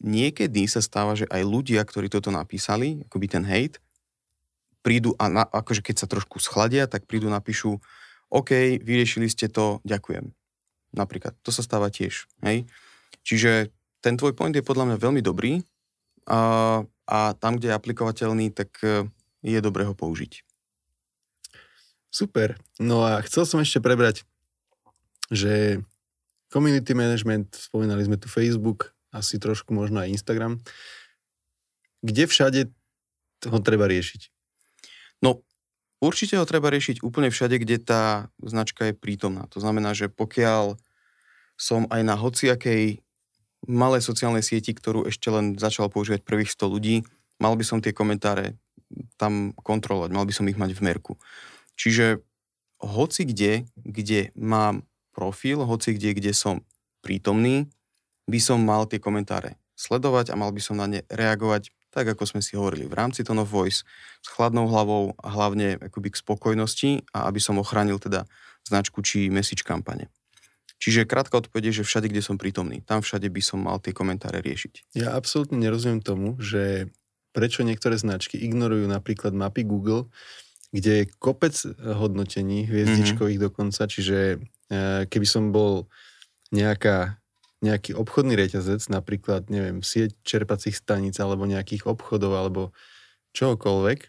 [0.00, 3.76] niekedy sa stáva, že aj ľudia, ktorí toto napísali, akoby ten hate,
[4.80, 7.76] prídu a na, akože keď sa trošku schladia, tak prídu napíšu
[8.32, 10.34] OK, vyriešili ste to, ďakujem.
[10.96, 12.26] Napríklad, to sa stáva tiež.
[12.42, 12.66] Hej?
[13.22, 13.70] Čiže
[14.02, 15.62] ten tvoj point je podľa mňa veľmi dobrý
[16.26, 19.06] a, a tam, kde je aplikovateľný, tak e,
[19.46, 20.42] je dobré ho použiť.
[22.10, 22.58] Super.
[22.82, 24.26] No a chcel som ešte prebrať,
[25.30, 25.84] že
[26.50, 30.58] community management, spomínali sme tu Facebook, asi trošku možno aj Instagram.
[32.02, 32.60] Kde všade
[33.48, 34.32] ho treba riešiť?
[35.24, 35.45] No,
[36.00, 39.48] určite ho treba riešiť úplne všade, kde tá značka je prítomná.
[39.52, 40.76] To znamená, že pokiaľ
[41.56, 43.00] som aj na hociakej
[43.66, 46.96] malej sociálnej sieti, ktorú ešte len začal používať prvých 100 ľudí,
[47.40, 48.54] mal by som tie komentáre
[49.18, 51.12] tam kontrolovať, mal by som ich mať v merku.
[51.74, 52.22] Čiže
[52.80, 54.84] hoci kde, kde mám
[55.16, 56.62] profil, hoci kde, kde som
[57.00, 57.72] prítomný,
[58.28, 62.28] by som mal tie komentáre sledovať a mal by som na ne reagovať tak, ako
[62.28, 63.88] sme si hovorili, v rámci tone of voice,
[64.20, 68.28] s chladnou hlavou a hlavne akoby k spokojnosti a aby som ochránil teda
[68.68, 70.12] značku či message kampane.
[70.76, 73.96] Čiže krátka odpoveď je, že všade, kde som prítomný, tam všade by som mal tie
[73.96, 74.92] komentáre riešiť.
[74.92, 76.92] Ja absolútne nerozumiem tomu, že
[77.32, 80.12] prečo niektoré značky ignorujú napríklad mapy Google,
[80.76, 83.48] kde je kopec hodnotení, hviezdičkových mm-hmm.
[83.48, 84.18] dokonca, čiže
[84.68, 85.88] e, keby som bol
[86.52, 87.16] nejaká,
[87.64, 92.76] nejaký obchodný reťazec, napríklad, neviem, sieť čerpacích staníc alebo nejakých obchodov alebo
[93.32, 94.00] čohokoľvek,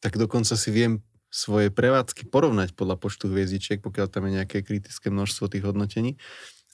[0.00, 5.14] tak dokonca si viem svoje prevádzky porovnať podľa počtu hviezdičiek, pokiaľ tam je nejaké kritické
[5.14, 6.18] množstvo tých hodnotení.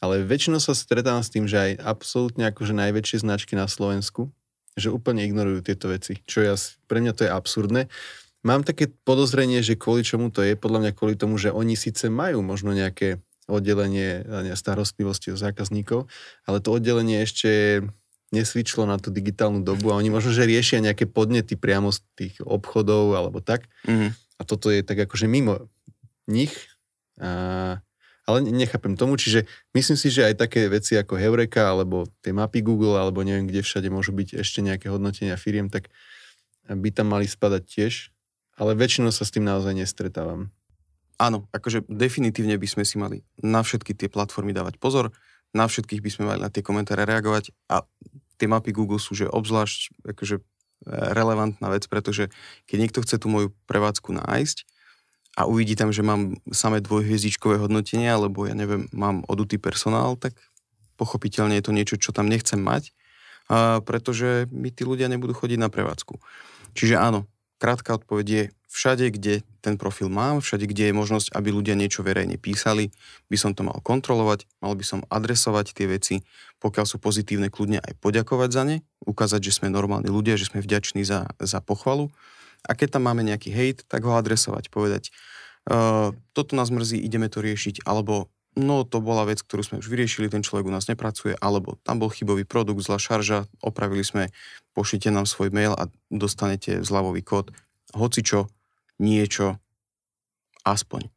[0.00, 4.32] Ale väčšinou sa stretávam s tým, že aj absolútne akože najväčšie značky na Slovensku,
[4.76, 6.20] že úplne ignorujú tieto veci.
[6.24, 6.56] Čo ja,
[6.88, 7.88] pre mňa to je absurdné.
[8.44, 12.12] Mám také podozrenie, že kvôli čomu to je, podľa mňa kvôli tomu, že oni síce
[12.12, 14.26] majú možno nejaké oddelenie
[14.58, 16.10] starostlivosti o zákazníkov,
[16.44, 17.82] ale to oddelenie ešte
[18.34, 22.34] nesvičlo na tú digitálnu dobu a oni možno, že riešia nejaké podnety priamo z tých
[22.42, 23.70] obchodov alebo tak.
[23.86, 24.10] Mm-hmm.
[24.36, 25.70] A toto je tak akože mimo
[26.26, 26.52] nich.
[27.22, 27.78] A,
[28.26, 29.46] ale nechápem tomu, čiže
[29.78, 33.62] myslím si, že aj také veci ako Heureka alebo tie mapy Google alebo neviem, kde
[33.62, 35.86] všade môžu byť ešte nejaké hodnotenia firiem, tak
[36.66, 38.10] by tam mali spadať tiež
[38.56, 40.48] ale väčšinou sa s tým naozaj nestretávam.
[41.16, 45.16] Áno, akože definitívne by sme si mali na všetky tie platformy dávať pozor,
[45.56, 47.88] na všetkých by sme mali na tie komentáre reagovať a
[48.36, 50.42] tie mapy Google sú že obzvlášť akože e,
[51.16, 52.28] relevantná vec, pretože
[52.68, 54.68] keď niekto chce tú moju prevádzku nájsť
[55.40, 60.36] a uvidí tam, že mám samé dvojhviezdičkové hodnotenie, alebo ja neviem, mám odutý personál, tak
[61.00, 62.96] pochopiteľne je to niečo, čo tam nechcem mať,
[63.84, 66.16] pretože mi tí ľudia nebudú chodiť na prevádzku.
[66.72, 68.42] Čiže áno, Krátka odpoveď je,
[68.76, 72.92] všade, kde ten profil mám, všade, kde je možnosť, aby ľudia niečo verejne písali,
[73.32, 76.14] by som to mal kontrolovať, mal by som adresovať tie veci,
[76.60, 78.76] pokiaľ sú pozitívne, kľudne aj poďakovať za ne,
[79.08, 82.12] ukázať, že sme normálni ľudia, že sme vďační za, za pochvalu
[82.68, 85.08] A keď tam máme nejaký hate, tak ho adresovať, povedať,
[85.72, 89.88] uh, toto nás mrzí, ideme to riešiť, alebo no to bola vec, ktorú sme už
[89.88, 94.32] vyriešili, ten človek u nás nepracuje, alebo tam bol chybový produkt, zlá šarža, opravili sme,
[94.72, 97.52] pošlite nám svoj mail a dostanete zľavový kód.
[97.94, 98.48] Hoci čo,
[98.98, 99.60] niečo,
[100.64, 101.08] aspoň.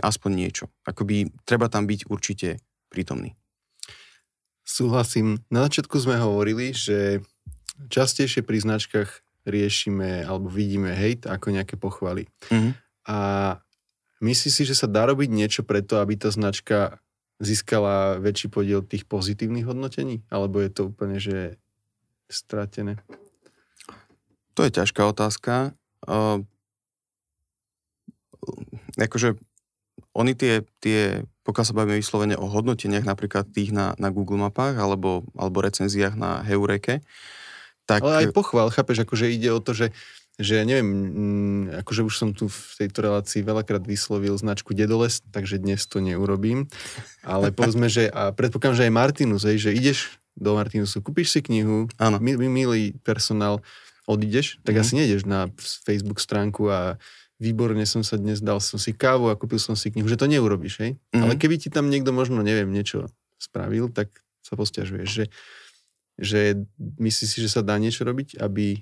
[0.00, 0.64] Aspoň niečo.
[0.84, 2.60] Akoby treba tam byť určite
[2.92, 3.32] prítomný.
[4.66, 5.40] Súhlasím.
[5.48, 7.22] Na začiatku sme hovorili, že
[7.88, 12.26] častejšie pri značkách riešime alebo vidíme hate ako nejaké pochvaly.
[12.50, 12.72] Mm-hmm.
[13.06, 13.18] A
[14.18, 16.98] myslíš si, že sa dá robiť niečo preto, aby tá značka
[17.38, 20.26] získala väčší podiel tých pozitívnych hodnotení?
[20.28, 21.62] Alebo je to úplne, že
[22.26, 22.98] stratené?
[24.58, 25.78] To je ťažká otázka.
[28.96, 29.36] Akože
[30.16, 34.76] oni tie, tie, pokiaľ sa bavíme vyslovene o hodnoteniach, napríklad tých na, na Google mapách
[34.76, 37.04] alebo, alebo recenziách na Heureke,
[37.86, 38.02] tak...
[38.02, 39.94] Ale aj pochval, chápeš, akože ide o to, že
[40.36, 45.56] že neviem, mm, akože už som tu v tejto relácii veľakrát vyslovil značku Dedoles, takže
[45.56, 46.68] dnes to neurobím.
[47.24, 51.40] Ale povedzme, že a predpokladám, že aj Martinus, hej, že ideš do Martinusu, kúpiš si
[51.40, 52.20] knihu, Áno.
[52.20, 53.64] milý personál,
[54.04, 54.84] odídeš, tak mm-hmm.
[54.84, 57.00] asi nejdeš na Facebook stránku a
[57.36, 60.28] výborne som sa dnes dal som si kávu a kúpil som si knihu, že to
[60.28, 60.90] neurobiš, hej?
[60.96, 61.22] Mm-hmm.
[61.22, 64.08] Ale keby ti tam niekto možno, neviem, niečo spravil, tak
[64.40, 65.24] sa posťažuješ, že,
[66.16, 66.40] že
[66.78, 68.80] myslíš si, že sa dá niečo robiť, aby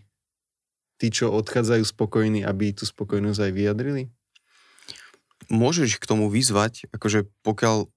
[1.00, 4.02] tí, čo odchádzajú spokojní, aby tú spokojnosť aj vyjadrili?
[5.50, 7.90] Môžeš k tomu vyzvať, akože pokiaľ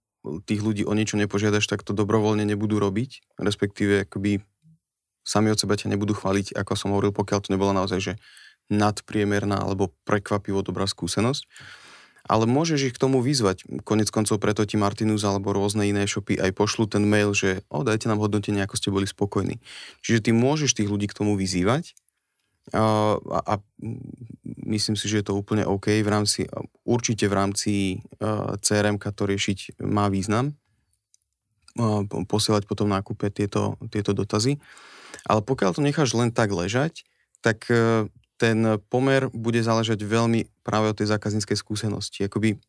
[0.43, 4.43] tých ľudí o niečo nepožiadaš, tak to dobrovoľne nebudú robiť, respektíve akoby
[5.23, 8.13] sami od seba ťa nebudú chváliť, ako som hovoril, pokiaľ to nebola naozaj, že
[8.67, 11.47] nadpriemerná alebo prekvapivo dobrá skúsenosť.
[12.27, 13.63] Ale môžeš ich k tomu vyzvať.
[13.87, 17.87] Konec koncov preto ti Martinus alebo rôzne iné shopy aj pošlu ten mail, že o,
[17.87, 19.63] dajte nám hodnotenie, ako ste boli spokojní.
[20.03, 21.95] Čiže ty môžeš tých ľudí k tomu vyzývať
[22.75, 23.53] a, a
[24.67, 26.51] myslím si, že je to úplne OK v rámci,
[26.83, 27.73] určite v rámci
[28.59, 30.51] CRM to riešiť má význam
[32.27, 34.57] posielať potom nákupe tieto, tieto dotazy.
[35.29, 37.05] Ale pokiaľ to necháš len tak ležať,
[37.45, 42.29] tak e, ten pomer bude záležať veľmi práve od tej zákazníckej skúsenosti.
[42.29, 42.61] Akoby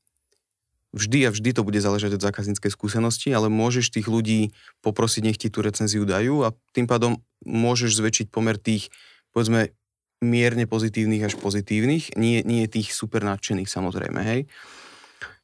[0.96, 5.38] vždy a vždy to bude záležať od zákazníckej skúsenosti, ale môžeš tých ľudí poprosiť, nech
[5.40, 8.88] ti tú recenziu dajú a tým pádom môžeš zväčšiť pomer tých,
[9.36, 9.76] povedzme,
[10.18, 14.40] mierne pozitívnych až pozitívnych, nie, nie tých super nadšených samozrejme, hej.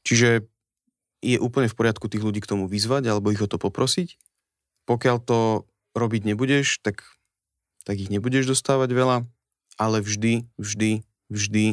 [0.02, 0.48] Čiže
[1.24, 4.18] je úplne v poriadku tých ľudí k tomu vyzvať alebo ich o to poprosiť.
[4.84, 5.64] Pokiaľ to
[5.96, 7.00] robiť nebudeš, tak,
[7.88, 9.16] tak ich nebudeš dostávať veľa
[9.78, 11.66] ale vždy, vždy, vždy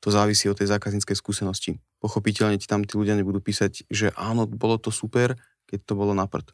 [0.00, 1.82] to závisí od tej zákazníckej skúsenosti.
[1.98, 5.34] Pochopiteľne ti tam tí ľudia nebudú písať, že áno, bolo to super,
[5.66, 6.52] keď to bolo na prd.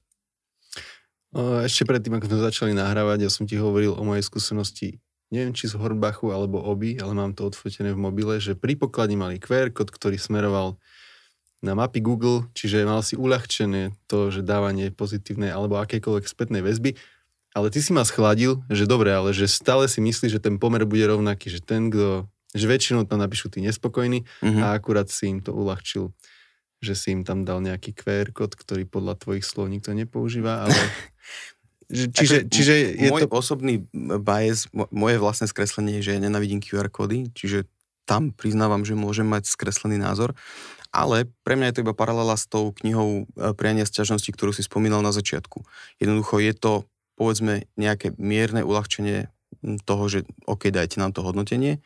[1.65, 5.01] Ešte predtým, ako sme začali nahrávať, ja som ti hovoril o mojej skúsenosti,
[5.33, 9.17] neviem či z Hornbachu alebo obi, ale mám to odfotené v mobile, že pri pokladni
[9.17, 10.77] mali QR kód, ktorý smeroval
[11.65, 16.99] na mapy Google, čiže mal si uľahčené to, že dávanie pozitívnej alebo akékoľvek spätnej väzby
[17.53, 20.89] ale ty si ma schladil, že dobre, ale že stále si myslíš, že ten pomer
[20.89, 22.25] bude rovnaký, že ten, kto,
[22.57, 24.63] že väčšinou tam napíšu tí nespokojní mm-hmm.
[24.65, 26.13] a akurát si im to uľahčil,
[26.81, 30.75] že si im tam dal nejaký QR kód, ktorý podľa tvojich slov nikto nepoužíva, ale...
[32.17, 33.37] čiže, čiže je môj to...
[33.37, 33.85] osobný
[34.25, 37.69] bias, moje vlastné skreslenie je, že ja nenavidím QR kódy, čiže
[38.09, 40.35] tam priznávam, že môžem mať skreslený názor,
[40.93, 44.61] ale pre mňa je to iba paralela s tou knihou e, Priania sťažnosti, ktorú si
[44.61, 45.65] spomínal na začiatku.
[45.97, 46.73] Jednoducho je to
[47.17, 49.29] povedzme nejaké mierne uľahčenie
[49.85, 51.79] toho, že OK, dajte nám to hodnotenie,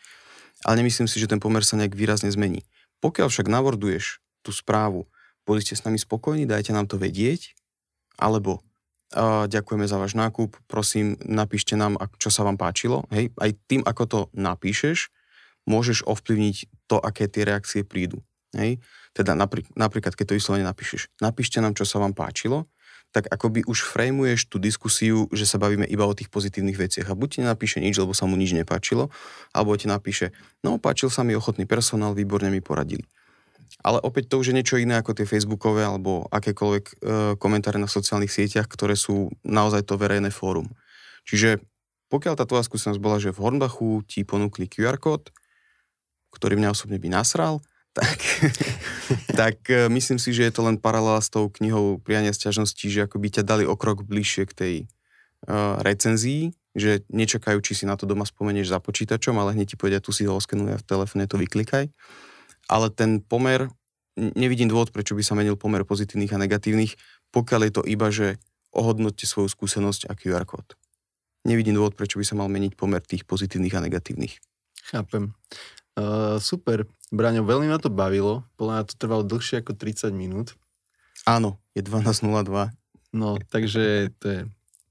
[0.65, 2.65] ale nemyslím si, že ten pomer sa nejak výrazne zmení.
[3.05, 5.05] Pokiaľ však navorduješ tú správu,
[5.45, 7.55] boli ste s nami spokojní, dajte nám to vedieť,
[8.17, 8.65] alebo
[9.15, 13.05] uh, ďakujeme za váš nákup, prosím, napíšte nám, čo sa vám páčilo.
[13.13, 15.13] Hej, aj tým, ako to napíšeš,
[15.69, 18.23] môžeš ovplyvniť to, aké tie reakcie prídu.
[18.57, 18.81] Hej?
[19.13, 22.71] Teda napríklad, keď to vyslovene napíšeš, napíšte nám, čo sa vám páčilo
[23.15, 27.09] tak akoby už frejmuješ tú diskusiu, že sa bavíme iba o tých pozitívnych veciach.
[27.09, 29.09] A buď ti napíše nič, lebo sa mu nič nepáčilo,
[29.57, 33.09] alebo ti napíše, no páčil sa mi ochotný personál, výborne mi poradili.
[33.83, 36.95] Ale opäť to už je niečo iné ako tie facebookové alebo akékoľvek e,
[37.39, 40.71] komentáre na sociálnych sieťach, ktoré sú naozaj to verejné fórum.
[41.27, 41.63] Čiže
[42.07, 45.35] pokiaľ tá tvoja skúsenosť bola, že v Hornbachu ti ponúkli QR kód,
[46.31, 47.63] ktorý mňa osobne by nasral,
[47.97, 48.19] tak,
[49.41, 53.09] tak e, myslím si, že je to len paralela s tou knihou Priania sťažností, že
[53.09, 54.75] ako by ťa dali o krok bližšie k tej
[55.49, 59.77] uh, recenzii, že nečakajú, či si na to doma spomenieš za počítačom, ale hneď ti
[59.81, 61.89] povedia, tu si ho oskenuje a v telefóne to vyklikaj.
[62.69, 63.73] Ale ten pomer,
[64.17, 67.01] nevidím dôvod, prečo by sa menil pomer pozitívnych a negatívnych,
[67.33, 68.37] pokiaľ je to iba, že
[68.77, 70.77] ohodnoťte svoju skúsenosť a QR kód.
[71.49, 74.37] Nevidím dôvod, prečo by sa mal meniť pomer tých pozitívnych a negatívnych.
[74.93, 75.33] Chápem.
[75.97, 76.85] Uh, super.
[77.09, 78.45] Braňo, veľmi ma to bavilo.
[78.61, 80.53] Podľa mňa to trvalo dlhšie ako 30 minút.
[81.25, 82.71] Áno, je 12.02.
[83.17, 84.41] No, takže to je,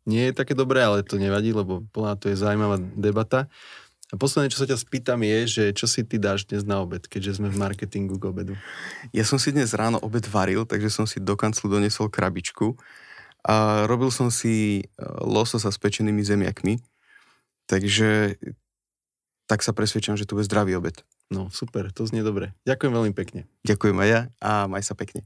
[0.10, 3.45] nie je také dobré, ale to nevadí, lebo podľa mňa to je zaujímavá debata.
[4.14, 7.06] A posledné, čo sa ťa spýtam je, že čo si ty dáš dnes na obed,
[7.10, 8.53] keďže sme v marketingu k obedu?
[9.10, 12.78] Ja som si dnes ráno obed varil, takže som si do kanclu donesol krabičku
[13.41, 14.84] a robil som si e,
[15.26, 16.78] lososa s pečenými zemiakmi,
[17.66, 18.38] takže
[19.46, 21.06] tak sa presvedčam, že to bude zdravý obed.
[21.30, 22.54] No super, to znie dobre.
[22.66, 23.50] Ďakujem veľmi pekne.
[23.66, 25.26] Ďakujem aj ja a maj sa pekne.